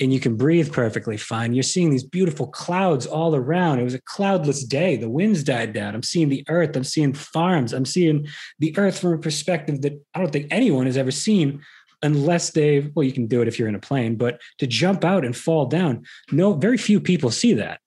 [0.00, 1.54] and you can breathe perfectly fine.
[1.54, 3.80] You're seeing these beautiful clouds all around.
[3.80, 4.96] It was a cloudless day.
[4.96, 5.94] The winds died down.
[5.94, 6.76] I'm seeing the earth.
[6.76, 7.72] I'm seeing farms.
[7.72, 11.62] I'm seeing the earth from a perspective that I don't think anyone has ever seen
[12.02, 15.04] unless they've, well, you can do it if you're in a plane, but to jump
[15.04, 17.80] out and fall down, no, very few people see that.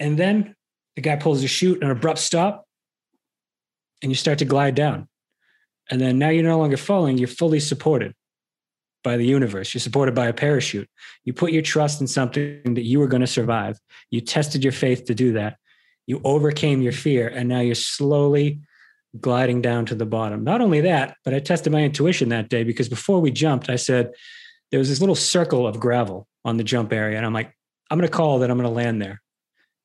[0.00, 0.56] And then
[0.96, 2.66] the guy pulls a chute, an abrupt stop,
[4.02, 5.08] and you start to glide down.
[5.90, 8.14] And then now you're no longer falling, you're fully supported
[9.02, 9.74] by the universe.
[9.74, 10.88] You're supported by a parachute.
[11.24, 13.80] You put your trust in something that you were going to survive.
[14.10, 15.56] You tested your faith to do that.
[16.06, 18.60] You overcame your fear, and now you're slowly
[19.20, 20.44] gliding down to the bottom.
[20.44, 23.76] Not only that, but I tested my intuition that day because before we jumped, I
[23.76, 24.12] said,
[24.70, 27.16] there was this little circle of gravel on the jump area.
[27.16, 27.54] And I'm like,
[27.90, 29.20] I'm going to call that I'm going to land there.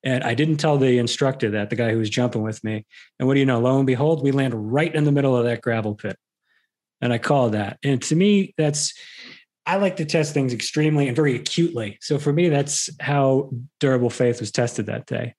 [0.04, 2.86] And I didn't tell the instructor that, the guy who was jumping with me.
[3.18, 3.58] And what do you know?
[3.58, 6.16] Lo and behold, we land right in the middle of that gravel pit
[7.00, 7.78] and I call that.
[7.82, 8.94] And to me, that's
[9.66, 11.98] I like to test things extremely and very acutely.
[12.00, 15.34] So for me, that's how durable faith was tested that day.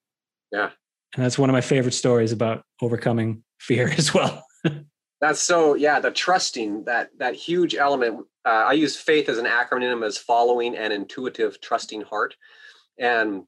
[0.52, 0.70] Yeah.
[1.16, 4.46] And that's one of my favorite stories about overcoming fear as well.
[5.20, 8.26] that's so yeah, the trusting that that huge element.
[8.46, 12.36] Uh, I use faith as an acronym as following an intuitive, trusting heart,
[12.98, 13.44] and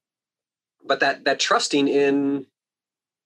[0.86, 2.46] but that that trusting in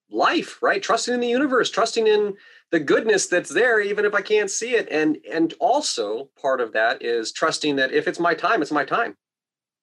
[0.09, 0.81] life, right?
[0.81, 2.35] Trusting in the universe, trusting in
[2.71, 6.73] the goodness that's there even if i can't see it and and also part of
[6.73, 9.15] that is trusting that if it's my time it's my time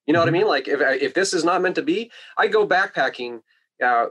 [0.07, 0.27] you know mm-hmm.
[0.27, 0.39] what i mm-hmm.
[0.39, 3.41] mean like if if this is not meant to be i go backpacking
[3.83, 4.07] uh,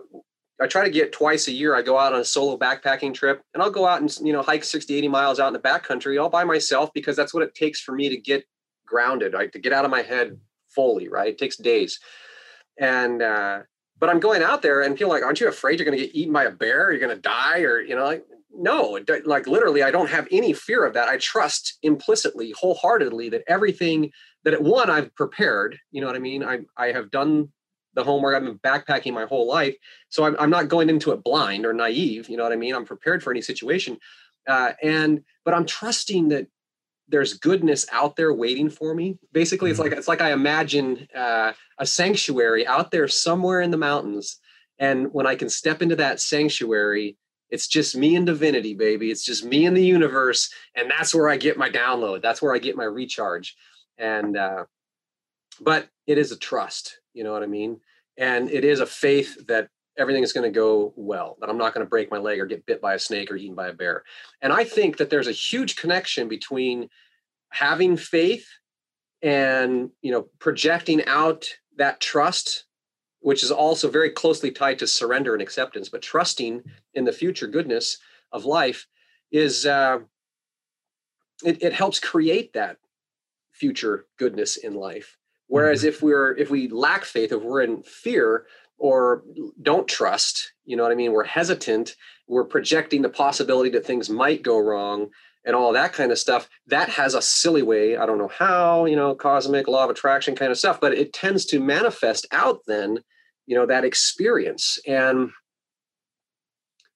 [0.60, 3.42] i try to get twice a year i go out on a solo backpacking trip
[3.54, 6.22] and i'll go out and you know hike 60 80 miles out in the backcountry
[6.22, 8.46] all by myself because that's what it takes for me to get
[8.86, 10.40] grounded right to get out of my head
[10.70, 12.00] fully right it takes days
[12.80, 13.60] and uh
[14.02, 16.16] but I'm going out there and people like, aren't you afraid you're going to get
[16.16, 16.92] eaten by a bear?
[16.92, 20.54] You're going to die, or you know, like no, like literally, I don't have any
[20.54, 21.08] fear of that.
[21.08, 24.12] I trust implicitly, wholeheartedly that everything
[24.44, 25.78] that at one I've prepared.
[25.92, 26.44] You know what I mean?
[26.44, 27.50] I I have done
[27.94, 28.36] the homework.
[28.36, 29.76] I've been backpacking my whole life,
[30.10, 32.28] so I'm I'm not going into it blind or naive.
[32.28, 32.74] You know what I mean?
[32.74, 33.98] I'm prepared for any situation,
[34.48, 36.48] uh, and but I'm trusting that
[37.12, 39.18] there's goodness out there waiting for me.
[39.32, 39.90] Basically, it's mm-hmm.
[39.90, 44.40] like it's like I imagine uh, a sanctuary out there somewhere in the mountains,
[44.80, 47.18] and when I can step into that sanctuary
[47.52, 49.12] it's just me and divinity, baby.
[49.12, 50.50] It's just me and the universe.
[50.74, 52.22] And that's where I get my download.
[52.22, 53.56] That's where I get my recharge.
[53.98, 54.66] And, uh,
[55.60, 57.82] but it is a trust, you know what I mean?
[58.18, 59.68] And it is a faith that
[59.98, 62.46] everything is going to go well, that I'm not going to break my leg or
[62.46, 64.04] get bit by a snake or eaten by a bear.
[64.42, 66.90] And I think that there's a huge connection between
[67.50, 68.48] having faith
[69.22, 71.46] and, you know, projecting out
[71.78, 72.66] that trust
[73.22, 75.90] which is also very closely tied to surrender and acceptance.
[75.90, 76.64] But trusting
[76.94, 77.98] in the future goodness
[78.32, 78.88] of life
[79.32, 80.00] is uh,
[81.46, 82.78] it, it helps create that
[83.52, 85.18] future goodness in life.
[85.48, 85.90] Whereas mm-hmm.
[85.90, 88.46] if we're if we lack faith, if we're in fear
[88.82, 89.24] or
[89.62, 91.96] don't trust, you know what I mean, we're hesitant,
[92.28, 95.10] we're projecting the possibility that things might go wrong
[95.46, 96.50] and all that kind of stuff.
[96.66, 100.36] That has a silly way i don't know how you know cosmic law of attraction
[100.36, 102.98] kind of stuff but it tends to manifest out then
[103.46, 104.80] you know that experience.
[104.88, 105.30] And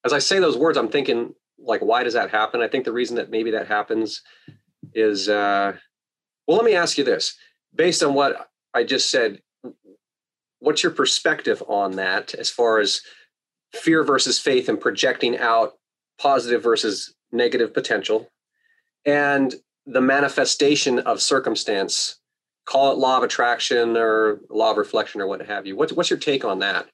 [0.03, 2.61] as i say those words i'm thinking like why does that happen?
[2.61, 4.23] I think the reason that maybe that happens
[4.95, 5.73] is uh
[6.47, 7.37] well let me ask you this.
[7.75, 9.39] Based on what i just said
[10.65, 13.01] what's your perspective on that as far as
[13.73, 15.73] fear versus faith and projecting out
[16.17, 18.27] positive versus negative potential?
[19.05, 19.53] And
[19.85, 22.19] the manifestation of circumstance
[22.65, 25.75] call it law of attraction or law of reflection or what have you.
[25.75, 26.87] What's, what's your take on that?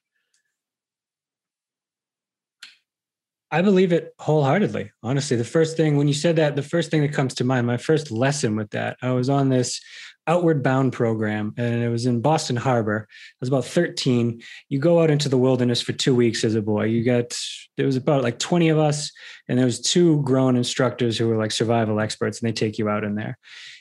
[3.50, 4.92] I believe it wholeheartedly.
[5.02, 7.66] Honestly, the first thing when you said that, the first thing that comes to mind,
[7.66, 9.80] my first lesson with that, I was on this
[10.26, 13.06] outward bound program and it was in Boston Harbor.
[13.10, 14.42] I was about 13.
[14.68, 16.84] You go out into the wilderness for two weeks as a boy.
[16.84, 17.36] You got,
[17.76, 19.10] there was about like 20 of us
[19.48, 22.88] and there was two grown instructors who were like survival experts and they take you
[22.88, 23.38] out in there.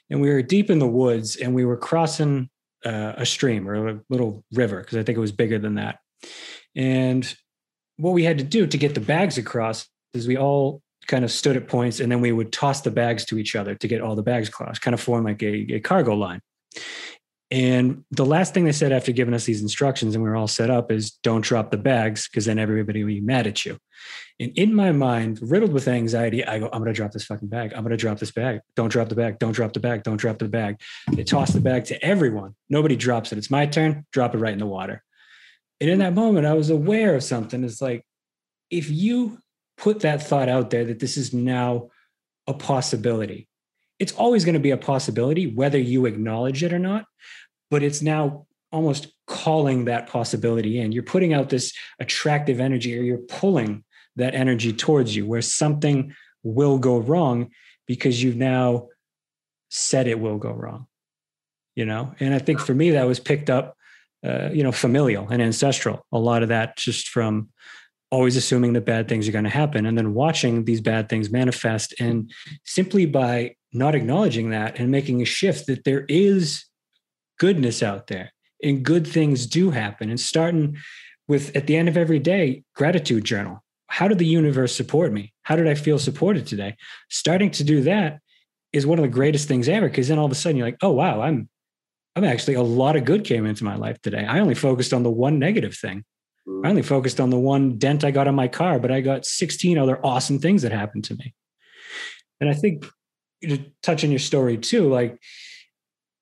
[0.09, 2.49] And we were deep in the woods and we were crossing
[2.85, 5.99] uh, a stream or a little river because I think it was bigger than that.
[6.75, 7.33] And
[7.97, 11.31] what we had to do to get the bags across is we all kind of
[11.31, 14.01] stood at points and then we would toss the bags to each other to get
[14.01, 16.41] all the bags across, kind of form like a, a cargo line.
[17.51, 20.47] And the last thing they said after giving us these instructions and we were all
[20.47, 23.77] set up is don't drop the bags because then everybody will be mad at you.
[24.39, 27.49] And in my mind, riddled with anxiety, I go, I'm going to drop this fucking
[27.49, 27.73] bag.
[27.73, 28.61] I'm going to drop this bag.
[28.75, 29.37] Don't drop the bag.
[29.37, 30.03] Don't drop the bag.
[30.03, 30.79] Don't drop the bag.
[31.11, 32.55] They toss the bag to everyone.
[32.69, 33.37] Nobody drops it.
[33.37, 34.05] It's my turn.
[34.13, 35.03] Drop it right in the water.
[35.81, 37.63] And in that moment, I was aware of something.
[37.63, 38.05] It's like,
[38.69, 39.37] if you
[39.81, 41.89] put that thought out there that this is now
[42.47, 43.49] a possibility,
[43.99, 47.05] it's always going to be a possibility, whether you acknowledge it or not
[47.71, 50.91] but it's now almost calling that possibility in.
[50.91, 53.83] You're putting out this attractive energy or you're pulling
[54.17, 56.13] that energy towards you where something
[56.43, 57.49] will go wrong
[57.87, 58.89] because you've now
[59.69, 60.85] said it will go wrong.
[61.75, 63.77] You know, and I think for me that was picked up,
[64.25, 66.05] uh, you know, familial and ancestral.
[66.11, 67.49] A lot of that just from
[68.11, 71.31] always assuming that bad things are going to happen and then watching these bad things
[71.31, 72.31] manifest and
[72.65, 76.65] simply by not acknowledging that and making a shift that there is
[77.39, 80.77] goodness out there and good things do happen and starting
[81.27, 83.63] with at the end of every day gratitude journal.
[83.87, 85.33] How did the universe support me?
[85.43, 86.75] How did i feel supported today?
[87.09, 88.19] Starting to do that
[88.73, 90.77] is one of the greatest things ever because then all of a sudden you're like
[90.81, 91.49] oh wow i'm
[92.15, 94.25] i'm actually a lot of good came into my life today.
[94.25, 96.03] I only focused on the one negative thing
[96.63, 99.25] i only focused on the one dent i got on my car but i got
[99.25, 101.33] 16 other awesome things that happened to me
[102.39, 102.85] and i think
[103.41, 105.19] to touch on your story too like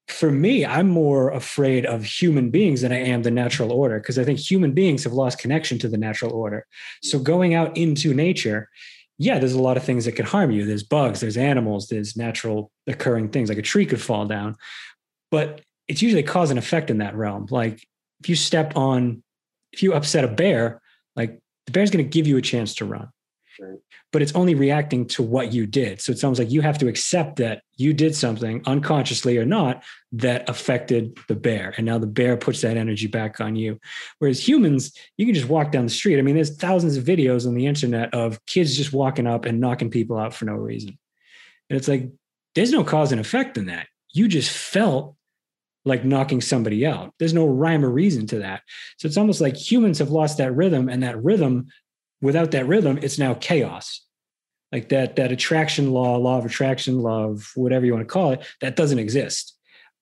[0.10, 4.18] for me, I'm more afraid of human beings than I am the natural order because
[4.18, 6.66] I think human beings have lost connection to the natural order.
[7.04, 8.70] So going out into nature,
[9.18, 10.66] yeah, there's a lot of things that could harm you.
[10.66, 14.56] There's bugs, there's animals, there's natural occurring things like a tree could fall down.
[15.30, 17.48] But it's usually cause and effect in that realm.
[17.50, 17.86] Like
[18.22, 19.24] if you step on,
[19.72, 20.82] if you upset a bear,
[21.16, 23.10] like the bear's going to give you a chance to run.
[23.60, 23.80] Right
[24.12, 26.02] but it's only reacting to what you did.
[26.02, 29.84] So it sounds like you have to accept that you did something unconsciously or not
[30.14, 31.74] that affected the bear.
[31.78, 33.80] And now the bear puts that energy back on you.
[34.18, 36.18] Whereas humans, you can just walk down the street.
[36.18, 39.60] I mean, there's thousands of videos on the internet of kids just walking up and
[39.60, 40.98] knocking people out for no reason.
[41.70, 42.10] And it's like,
[42.56, 43.88] there's no cause and effect in that.
[44.12, 45.16] You just felt
[45.86, 47.14] like knocking somebody out.
[47.20, 48.62] There's no rhyme or reason to that.
[48.98, 51.68] So it's almost like humans have lost that rhythm, and that rhythm
[52.22, 54.02] without that rhythm, it's now chaos.
[54.72, 58.34] Like that, that attraction law, law of attraction, law of whatever you want to call
[58.34, 59.56] it, that doesn't exist.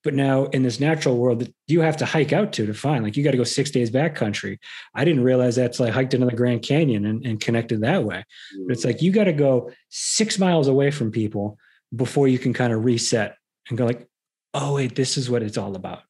[0.04, 3.02] But now in this natural world that you have to hike out to to find,
[3.02, 4.58] like you got to go six days backcountry.
[4.94, 8.24] I didn't realize that's I hiked into the Grand Canyon and, and connected that way.
[8.66, 11.58] But it's like you got to go six miles away from people
[11.94, 13.36] before you can kind of reset
[13.68, 14.06] and go like,
[14.54, 16.02] oh wait, this is what it's all about.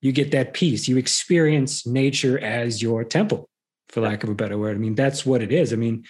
[0.00, 0.88] You get that peace.
[0.88, 3.48] You experience nature as your temple
[3.88, 4.76] for lack of a better word.
[4.76, 5.72] I mean, that's what it is.
[5.72, 6.04] I mean,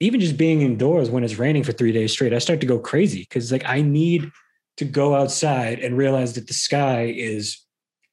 [0.00, 2.78] even just being indoors when it's raining for three days straight, I start to go
[2.78, 4.30] crazy because like I need
[4.76, 7.64] to go outside and realize that the sky is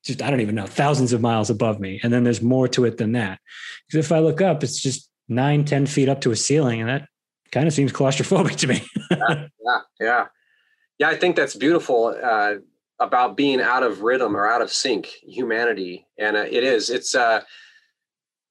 [0.05, 1.99] just, I don't even know, thousands of miles above me.
[2.03, 3.39] And then there's more to it than that.
[3.88, 6.82] Because if I look up, it's just nine, ten feet up to a ceiling.
[6.82, 7.07] And that
[7.51, 8.82] kind of seems claustrophobic to me.
[9.11, 10.26] yeah, yeah, yeah.
[10.99, 12.55] Yeah, I think that's beautiful uh,
[12.99, 16.07] about being out of rhythm or out of sync, humanity.
[16.17, 17.41] And uh, it is, it's, uh,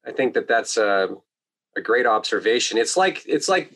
[0.04, 1.08] I think that that's a,
[1.76, 2.78] a great observation.
[2.78, 3.72] It's like it's like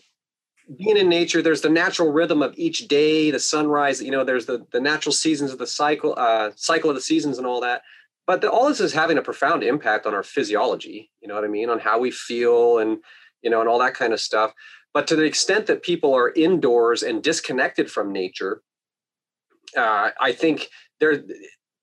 [0.77, 1.43] being in nature.
[1.43, 4.03] There's the natural rhythm of each day, the sunrise.
[4.03, 7.39] You know, there's the the natural seasons of the cycle, uh, cycle of the seasons,
[7.39, 7.83] and all that.
[8.27, 11.11] But the, all this is having a profound impact on our physiology.
[11.21, 11.71] You know what I mean?
[11.71, 12.99] On how we feel, and
[13.43, 14.53] you know, and all that kind of stuff.
[14.97, 18.63] But to the extent that people are indoors and disconnected from nature,
[19.77, 20.71] uh, I think
[21.01, 21.23] there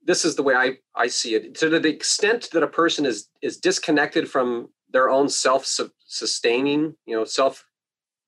[0.04, 1.54] this is the way I, I see it.
[1.60, 5.64] To the extent that a person is is disconnected from their own self
[6.08, 7.64] sustaining, you know, self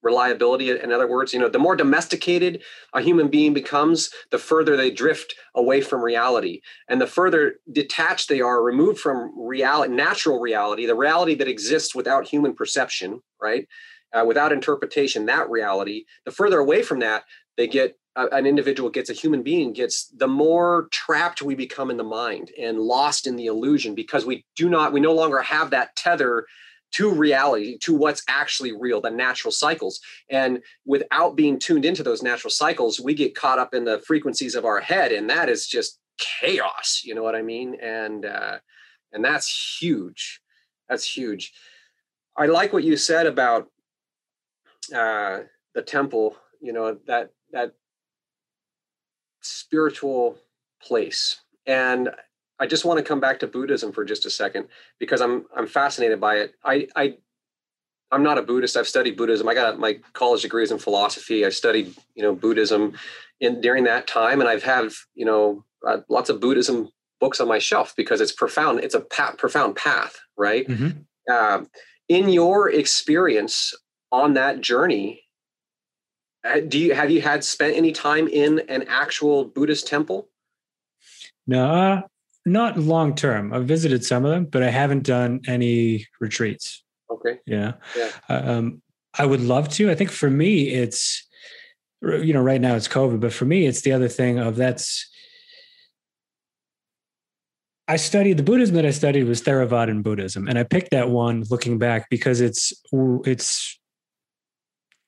[0.04, 0.70] reliability.
[0.70, 2.62] In other words, you know, the more domesticated
[2.94, 8.30] a human being becomes, the further they drift away from reality, and the further detached
[8.30, 13.68] they are, removed from reality, natural reality, the reality that exists without human perception, right,
[14.16, 15.26] uh, without interpretation.
[15.26, 17.26] That reality, the further away from that
[17.58, 21.98] they get an individual gets a human being gets the more trapped we become in
[21.98, 25.70] the mind and lost in the illusion because we do not we no longer have
[25.70, 26.46] that tether
[26.94, 30.00] to reality to what's actually real the natural cycles.
[30.30, 34.56] And without being tuned into those natural cycles we get caught up in the frequencies
[34.56, 37.76] of our head and that is just chaos you know what i mean?
[37.82, 38.60] And uh
[39.12, 40.42] and that's huge.
[40.88, 41.54] That's huge.
[42.38, 43.68] I like what you said about
[44.94, 47.74] uh the temple you know that that
[49.42, 50.38] spiritual
[50.82, 51.42] place.
[51.66, 52.10] And
[52.60, 54.68] I just want to come back to Buddhism for just a second
[55.00, 56.54] because I'm I'm fascinated by it.
[56.64, 57.18] I I
[58.12, 58.78] I'm not a Buddhist.
[58.78, 59.48] I've studied Buddhism.
[59.48, 61.46] I got my college degrees in philosophy.
[61.46, 62.94] I studied, you know, Buddhism
[63.40, 67.48] in during that time, and I've had, you know, uh, lots of Buddhism books on
[67.48, 68.80] my shelf because it's profound.
[68.82, 70.68] It's a pa- profound path, right?
[70.68, 71.06] Mhm.
[71.30, 71.70] Um,
[72.08, 73.74] in your experience
[74.22, 75.24] on that journey,
[76.46, 80.30] uh, do you have you had spent any time in an actual Buddhist temple?
[81.48, 82.02] No, uh,
[82.46, 83.54] not long term.
[83.54, 86.84] I've visited some of them, but I haven't done any retreats.
[87.10, 87.40] Okay.
[87.46, 87.74] Yeah.
[87.98, 88.12] Yeah.
[88.30, 88.82] Um,
[89.18, 89.90] I would love to.
[89.90, 91.28] I think for me, it's,
[92.02, 95.10] you know, right now it's COVID, but for me, it's the other thing of that's,
[97.88, 101.44] I studied the Buddhism that I studied was Theravadan Buddhism, and I picked that one
[101.52, 102.74] looking back because it's
[103.26, 103.80] it's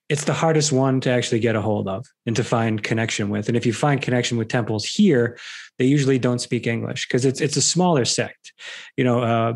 [0.08, 3.48] it's the hardest one to actually get a hold of and to find connection with.
[3.48, 5.38] And if you find connection with temples here,
[5.78, 8.52] they usually don't speak English because it's it's a smaller sect.
[8.96, 9.52] You know, uh,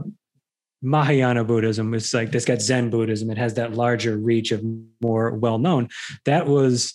[0.82, 3.30] Mahayana Buddhism is like this got Zen Buddhism.
[3.30, 4.62] It has that larger reach of
[5.00, 5.88] more well known.
[6.26, 6.94] That was,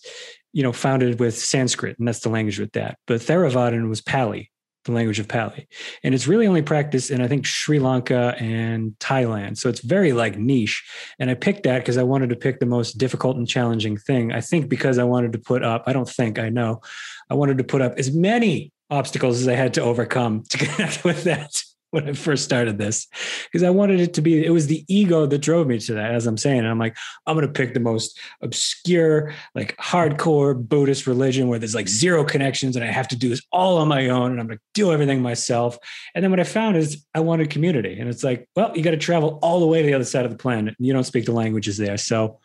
[0.53, 2.99] you know, founded with Sanskrit, and that's the language with that.
[3.07, 4.51] But Theravadan was Pali,
[4.87, 5.67] the language of Pali,
[6.03, 9.57] and it's really only practiced in I think Sri Lanka and Thailand.
[9.57, 10.83] So it's very like niche.
[11.19, 14.31] And I picked that because I wanted to pick the most difficult and challenging thing.
[14.31, 15.83] I think because I wanted to put up.
[15.85, 16.81] I don't think I know.
[17.29, 21.03] I wanted to put up as many obstacles as I had to overcome to connect
[21.03, 21.61] with that
[21.91, 23.07] when I first started this
[23.45, 26.13] because I wanted it to be, it was the ego that drove me to that,
[26.13, 26.59] as I'm saying.
[26.59, 31.59] And I'm like, I'm going to pick the most obscure, like hardcore Buddhist religion where
[31.59, 34.39] there's like zero connections and I have to do this all on my own and
[34.39, 35.77] I'm going to do everything myself.
[36.13, 37.99] And then what I found is I wanted community.
[37.99, 40.25] And it's like, well, you got to travel all the way to the other side
[40.25, 40.75] of the planet.
[40.77, 41.97] And you don't speak the languages there.
[41.97, 42.39] So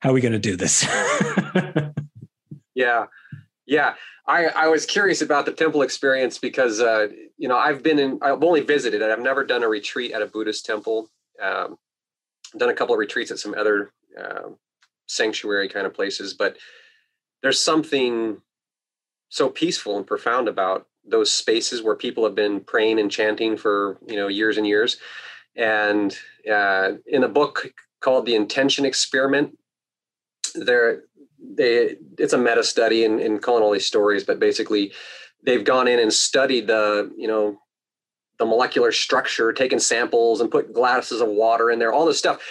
[0.00, 0.86] how are we going to do this?
[2.74, 3.06] Yeah,
[3.66, 3.94] yeah.
[4.26, 8.18] I, I was curious about the temple experience because uh, you know I've been in
[8.22, 11.08] I've only visited I've never done a retreat at a Buddhist temple.
[11.42, 11.76] Um,
[12.56, 13.92] done a couple of retreats at some other
[14.22, 14.56] um,
[15.06, 16.56] sanctuary kind of places, but
[17.42, 18.40] there's something
[19.28, 23.98] so peaceful and profound about those spaces where people have been praying and chanting for
[24.06, 24.98] you know years and years.
[25.56, 26.16] And
[26.50, 29.58] uh, in a book called The Intention Experiment,
[30.54, 31.02] there
[31.56, 34.92] they it's a meta study and, and calling all these stories, but basically
[35.44, 37.58] they've gone in and studied the you know
[38.38, 42.42] the molecular structure, taken samples and put glasses of water in there, all this stuff.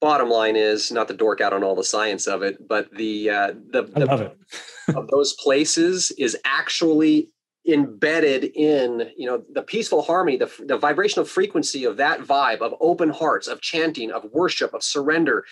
[0.00, 3.30] Bottom line is not to dork out on all the science of it, but the
[3.30, 4.32] uh, the, the
[4.96, 7.30] of those places is actually
[7.66, 12.74] embedded in you know the peaceful harmony the, the vibrational frequency of that vibe of
[12.80, 15.44] open hearts of chanting of worship of surrender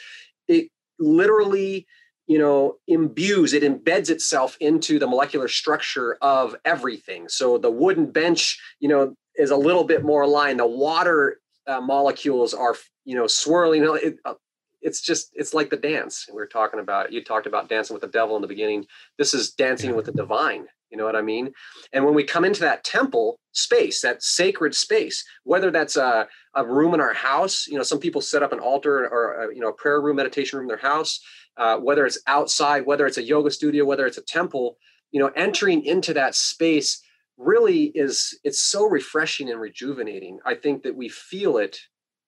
[0.49, 0.68] it
[0.99, 1.86] literally
[2.31, 7.28] you know imbues it embeds itself into the molecular structure of everything.
[7.28, 10.61] So the wooden bench you know is a little bit more aligned.
[10.61, 13.83] The water uh, molecules are you know swirling.
[14.01, 14.35] It, uh,
[14.81, 17.12] it's just it's like the dance we were talking about.
[17.12, 18.87] You talked about dancing with the devil in the beginning.
[19.18, 21.53] This is dancing with the divine you know what i mean?
[21.93, 26.64] And when we come into that temple space that sacred space whether that's a, a
[26.64, 29.61] room in our house you know some people set up an altar or a, you
[29.61, 31.20] know a prayer room meditation room in their house
[31.57, 34.76] uh, whether it's outside whether it's a yoga studio whether it's a temple
[35.11, 37.03] you know entering into that space
[37.36, 40.38] really is it's so refreshing and rejuvenating.
[40.45, 41.78] I think that we feel it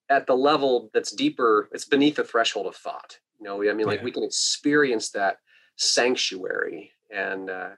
[0.08, 3.18] at the level that's deeper it's beneath the threshold of thought.
[3.38, 4.04] You know i mean like Yeah.
[4.04, 5.36] we can experience that
[5.76, 7.70] sanctuary and uh,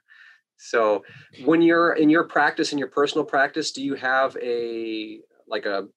[0.57, 1.03] so
[1.43, 5.87] when you're in your practice in your personal practice do you have a like a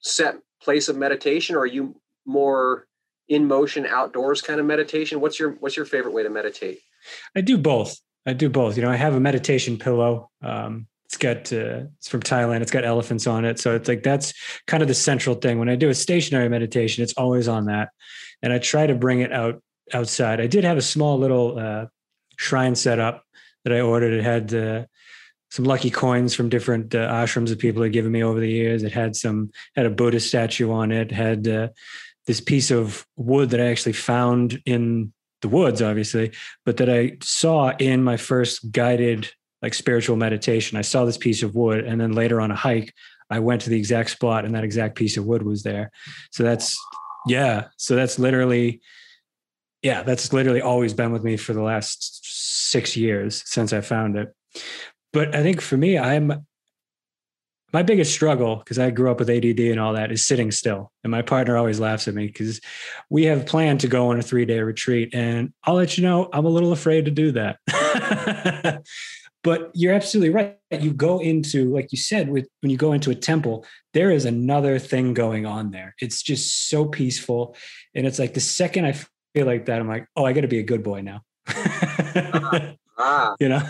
[0.00, 1.94] set place of meditation or are you
[2.26, 2.86] more
[3.28, 6.78] in motion outdoors kind of meditation what's your what's your favorite way to meditate
[7.34, 7.98] I do both.
[8.26, 8.76] I do both.
[8.76, 10.30] You know, I have a meditation pillow.
[10.42, 12.62] Um, it's got uh, it's from Thailand.
[12.62, 14.32] It's got elephants on it, so it's like that's
[14.66, 15.58] kind of the central thing.
[15.58, 17.90] When I do a stationary meditation, it's always on that,
[18.42, 20.40] and I try to bring it out outside.
[20.40, 21.86] I did have a small little uh,
[22.38, 23.22] shrine set up
[23.64, 24.12] that I ordered.
[24.12, 24.84] It had uh,
[25.50, 28.82] some lucky coins from different uh, ashrams that people had given me over the years.
[28.82, 31.10] It had some had a Buddha statue on it.
[31.10, 31.68] Had uh,
[32.26, 35.12] this piece of wood that I actually found in
[35.42, 36.32] the woods, obviously,
[36.64, 39.30] but that I saw in my first guided
[39.62, 40.76] like spiritual meditation.
[40.76, 42.92] I saw this piece of wood, and then later on a hike,
[43.30, 45.90] I went to the exact spot, and that exact piece of wood was there.
[46.32, 46.78] So that's
[47.26, 47.68] yeah.
[47.76, 48.80] So that's literally
[49.82, 50.02] yeah.
[50.02, 52.24] That's literally always been with me for the last
[52.74, 54.34] six years since I found it.
[55.12, 56.44] But I think for me, I'm
[57.72, 60.92] my biggest struggle because I grew up with ADD and all that is sitting still.
[61.02, 62.60] And my partner always laughs at me because
[63.10, 65.10] we have planned to go on a three day retreat.
[65.12, 67.58] And I'll let you know, I'm a little afraid to do that.
[69.42, 70.56] but you're absolutely right.
[70.70, 74.24] You go into, like you said, with when you go into a temple, there is
[74.24, 75.94] another thing going on there.
[76.00, 77.56] It's just so peaceful.
[77.94, 78.92] And it's like the second I
[79.34, 81.22] feel like that, I'm like, oh, I got to be a good boy now.
[82.98, 83.62] ah you know?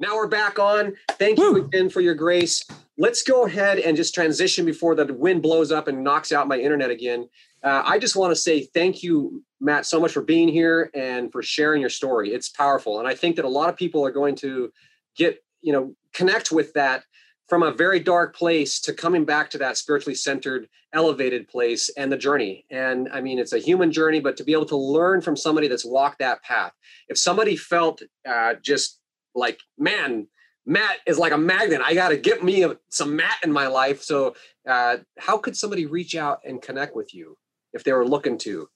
[0.00, 0.94] Now we're back on.
[1.12, 2.64] Thank you again for your grace.
[2.98, 6.58] Let's go ahead and just transition before the wind blows up and knocks out my
[6.58, 7.28] internet again.
[7.64, 11.32] Uh, I just want to say thank you, Matt, so much for being here and
[11.32, 12.32] for sharing your story.
[12.32, 13.00] It's powerful.
[13.00, 14.72] And I think that a lot of people are going to
[15.16, 17.02] get, you know, connect with that
[17.48, 22.12] from a very dark place to coming back to that spiritually centered, elevated place and
[22.12, 22.66] the journey.
[22.70, 25.66] And I mean, it's a human journey, but to be able to learn from somebody
[25.66, 26.72] that's walked that path.
[27.08, 29.00] If somebody felt uh, just
[29.34, 30.28] like, man,
[30.66, 31.80] Matt is like a magnet.
[31.82, 34.02] I got to get me a, some Matt in my life.
[34.02, 34.36] So,
[34.68, 37.38] uh, how could somebody reach out and connect with you
[37.72, 38.68] if they were looking to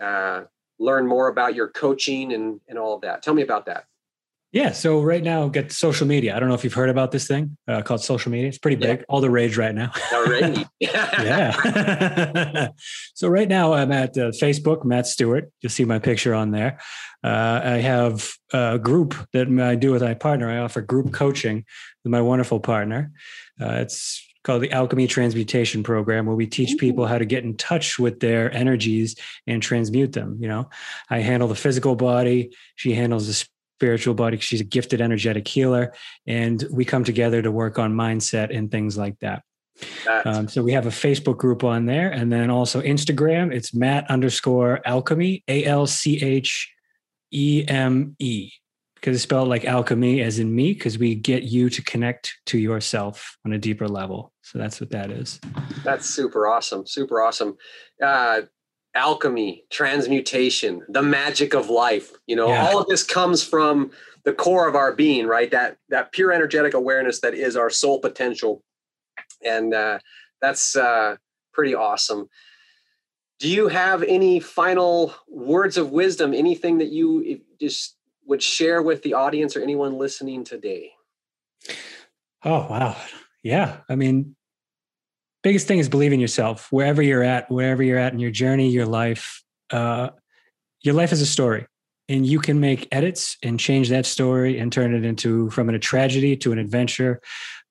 [0.00, 0.42] uh,
[0.78, 3.24] learn more about your coaching and, and all of that?
[3.24, 3.86] Tell me about that.
[4.52, 4.72] Yeah.
[4.72, 6.36] So right now, get social media.
[6.36, 8.48] I don't know if you've heard about this thing uh, called social media.
[8.48, 8.96] It's pretty Yeah.
[8.96, 9.92] big, all the rage right now.
[10.12, 10.66] Already.
[10.80, 12.68] yeah.
[13.14, 15.50] so right now I'm at uh, Facebook, Matt Stewart.
[15.60, 16.80] You'll see my picture on there.
[17.22, 20.50] Uh, I have a group that I do with my partner.
[20.50, 21.64] I offer group coaching
[22.04, 23.12] with my wonderful partner.
[23.60, 27.56] Uh, it's called the Alchemy Transmutation Program, where we teach people how to get in
[27.56, 29.14] touch with their energies
[29.46, 30.38] and transmute them.
[30.40, 30.70] You know,
[31.10, 32.50] I handle the physical body.
[32.74, 33.46] She handles the
[33.80, 34.36] spiritual body.
[34.38, 35.94] She's a gifted energetic healer,
[36.26, 39.42] and we come together to work on mindset and things like that.
[40.26, 43.54] Um, so we have a Facebook group on there, and then also Instagram.
[43.54, 46.70] It's Matt underscore Alchemy, A L C H
[47.32, 48.50] E M E,
[48.96, 52.58] because it's spelled like alchemy, as in me, because we get you to connect to
[52.58, 54.30] yourself on a deeper level.
[54.42, 55.40] So that's what that is.
[55.84, 56.86] That's super awesome.
[56.86, 57.56] Super awesome.
[58.02, 58.42] Uh,
[58.94, 62.12] alchemy, transmutation, the magic of life.
[62.26, 62.66] You know, Yeah.
[62.68, 63.90] all of this comes from
[64.24, 65.50] the core of our being, right?
[65.50, 68.62] That that pure energetic awareness that is our soul potential,
[69.44, 69.98] and uh,
[70.42, 71.16] that's uh,
[71.52, 72.28] pretty awesome.
[73.38, 76.34] Do you have any final words of wisdom?
[76.34, 80.92] Anything that you just would share with the audience or anyone listening today?
[82.44, 82.96] Oh, wow.
[83.42, 83.78] Yeah.
[83.88, 84.36] I mean,
[85.42, 88.70] biggest thing is believe in yourself wherever you're at, wherever you're at in your journey,
[88.70, 89.42] your life.
[89.70, 90.10] Uh,
[90.82, 91.66] your life is a story,
[92.08, 95.78] and you can make edits and change that story and turn it into from a
[95.78, 97.20] tragedy to an adventure,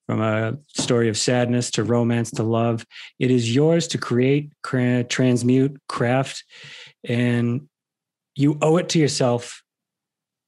[0.06, 2.86] from a story of sadness to romance to love.
[3.18, 6.44] It is yours to create, cra- transmute, craft,
[7.04, 7.68] and
[8.34, 9.62] you owe it to yourself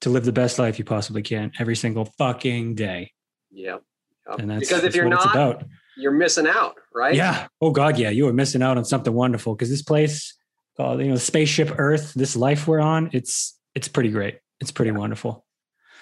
[0.01, 3.13] to live the best life you possibly can every single fucking day.
[3.51, 3.79] Yeah.
[4.27, 4.37] Yeah.
[4.39, 5.65] And that's, because if that's you're what it's not, about.
[5.97, 7.15] You're missing out, right?
[7.15, 7.49] Yeah.
[7.61, 8.11] Oh God, yeah.
[8.11, 10.35] You are missing out on something wonderful because this place
[10.77, 14.39] called you know spaceship Earth, this life we're on, it's it's pretty great.
[14.61, 15.45] It's pretty wonderful.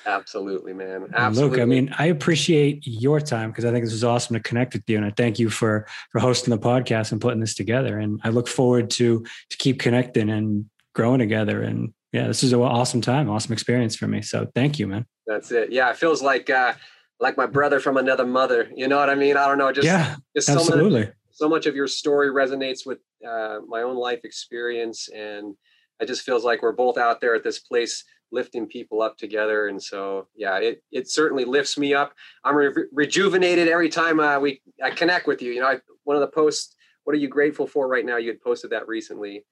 [0.06, 1.08] Absolutely, man.
[1.14, 1.58] Absolutely.
[1.58, 4.72] Luke, I mean, I appreciate your time because I think this was awesome to connect
[4.72, 7.98] with you, and I thank you for for hosting the podcast and putting this together.
[7.98, 11.62] And I look forward to to keep connecting and growing together.
[11.62, 14.22] And yeah, this is an awesome time, awesome experience for me.
[14.22, 15.06] So thank you, man.
[15.26, 15.70] that's it.
[15.70, 16.74] Yeah, it feels like uh
[17.20, 18.70] like my brother from another mother.
[18.74, 19.36] You know what I mean?
[19.36, 19.72] I don't know.
[19.72, 21.10] Just, yeah, just so much, absolutely.
[21.30, 25.54] so much of your story resonates with uh, my own life experience, and
[26.00, 29.68] it just feels like we're both out there at this place lifting people up together.
[29.68, 32.14] And so, yeah, it it certainly lifts me up.
[32.44, 35.52] I'm re- rejuvenated every time uh, we I connect with you.
[35.52, 36.74] You know, I, one of the posts.
[37.04, 38.18] What are you grateful for right now?
[38.18, 39.44] You had posted that recently,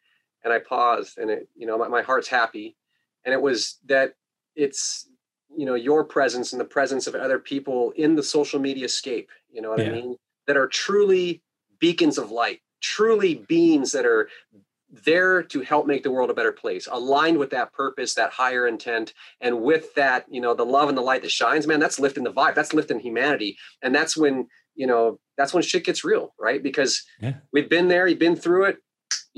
[0.45, 2.77] and I paused, and it, you know, my, my heart's happy,
[3.25, 4.13] and it was that
[4.55, 5.09] it's
[5.57, 9.31] you know your presence and the presence of other people in the social media scape
[9.51, 10.17] you know what i mean?
[10.47, 11.43] That are truly
[11.79, 14.29] beacons of light truly beings that are
[14.91, 18.67] there to help make the world a better place aligned with that purpose that higher
[18.67, 22.01] intent and with that you know the love and the light that shines man that's
[22.01, 23.57] lifting the vibe that's lifting humanity.
[23.83, 26.63] And that's when you know that's when shit gets real right?
[26.63, 27.35] Because Yeah.
[27.53, 28.79] we've been there you've been through it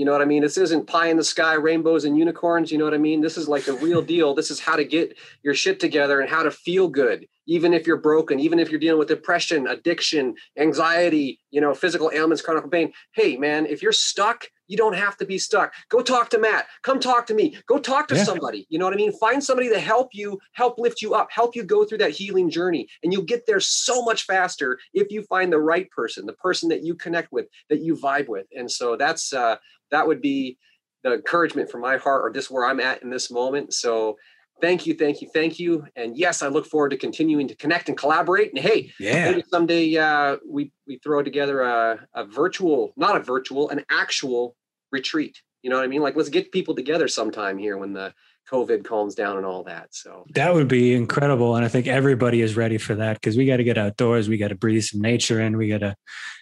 [0.01, 0.41] you know what I mean?
[0.41, 2.73] This isn't pie in the sky, rainbows and unicorns.
[2.73, 3.21] You know what I mean?
[3.21, 4.35] This is like the real deal.
[4.35, 7.87] This is how to get your shit together and how to feel good, even if
[7.87, 12.71] you're broken, even if you're dealing with depression, addiction, anxiety, you know, physical ailments, chronic
[12.71, 12.95] pain.
[13.13, 15.75] Hey, man, if you're stuck, you don't have to be stuck.
[15.89, 16.67] Go talk to Matt.
[16.83, 17.57] Come talk to me.
[17.67, 18.23] Go talk to Yeah.
[18.25, 18.67] somebody.
[18.71, 19.13] You know what I mean?
[19.13, 22.49] Find somebody to help you, help lift you up, help you go through that healing
[22.49, 22.89] journey.
[23.03, 26.69] And you'll get there so much faster if you find the right person, the person
[26.69, 28.47] that you connect with, that you vibe with.
[28.57, 29.57] And so that's uh
[29.91, 30.57] that would be
[31.03, 33.75] the encouragement from my heart or just where I'm at in this moment.
[33.75, 34.17] So
[34.61, 35.87] thank you, thank you, thank you.
[35.97, 38.51] And yes, I look forward to continuing to connect and collaborate.
[38.55, 39.31] And hey, Yeah.
[39.31, 44.55] maybe someday uh, we we throw together a, a virtual, not a virtual, an actual
[44.93, 45.41] retreat.
[45.63, 46.03] You know what I mean?
[46.03, 48.15] Like let's get people together sometime here when the
[48.51, 49.89] COVID calms down and all that.
[49.95, 51.55] So That would be incredible.
[51.57, 54.29] And I think everybody is ready for that because we got to get outdoors.
[54.29, 55.57] We got to breathe some nature in.
[55.57, 55.95] We got to,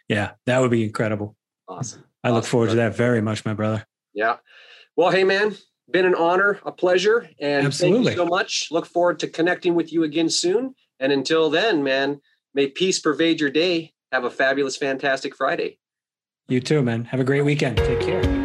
[0.08, 1.36] yeah, that would be incredible.
[1.68, 2.04] awesome.
[2.24, 3.84] I look Awesome, forward to that very much, my brother.
[4.14, 4.36] Yeah.
[4.96, 5.56] Well, hey man,
[5.90, 8.68] been an honor, a pleasure, and thank you so much.
[8.70, 10.74] Look forward to connecting with you again soon.
[10.98, 12.20] And until then, man,
[12.54, 13.92] may peace pervade your day.
[14.12, 15.78] Have a fabulous, fantastic Friday.
[16.48, 17.04] You too, man.
[17.04, 17.76] Have a great weekend.
[17.76, 18.37] Take care.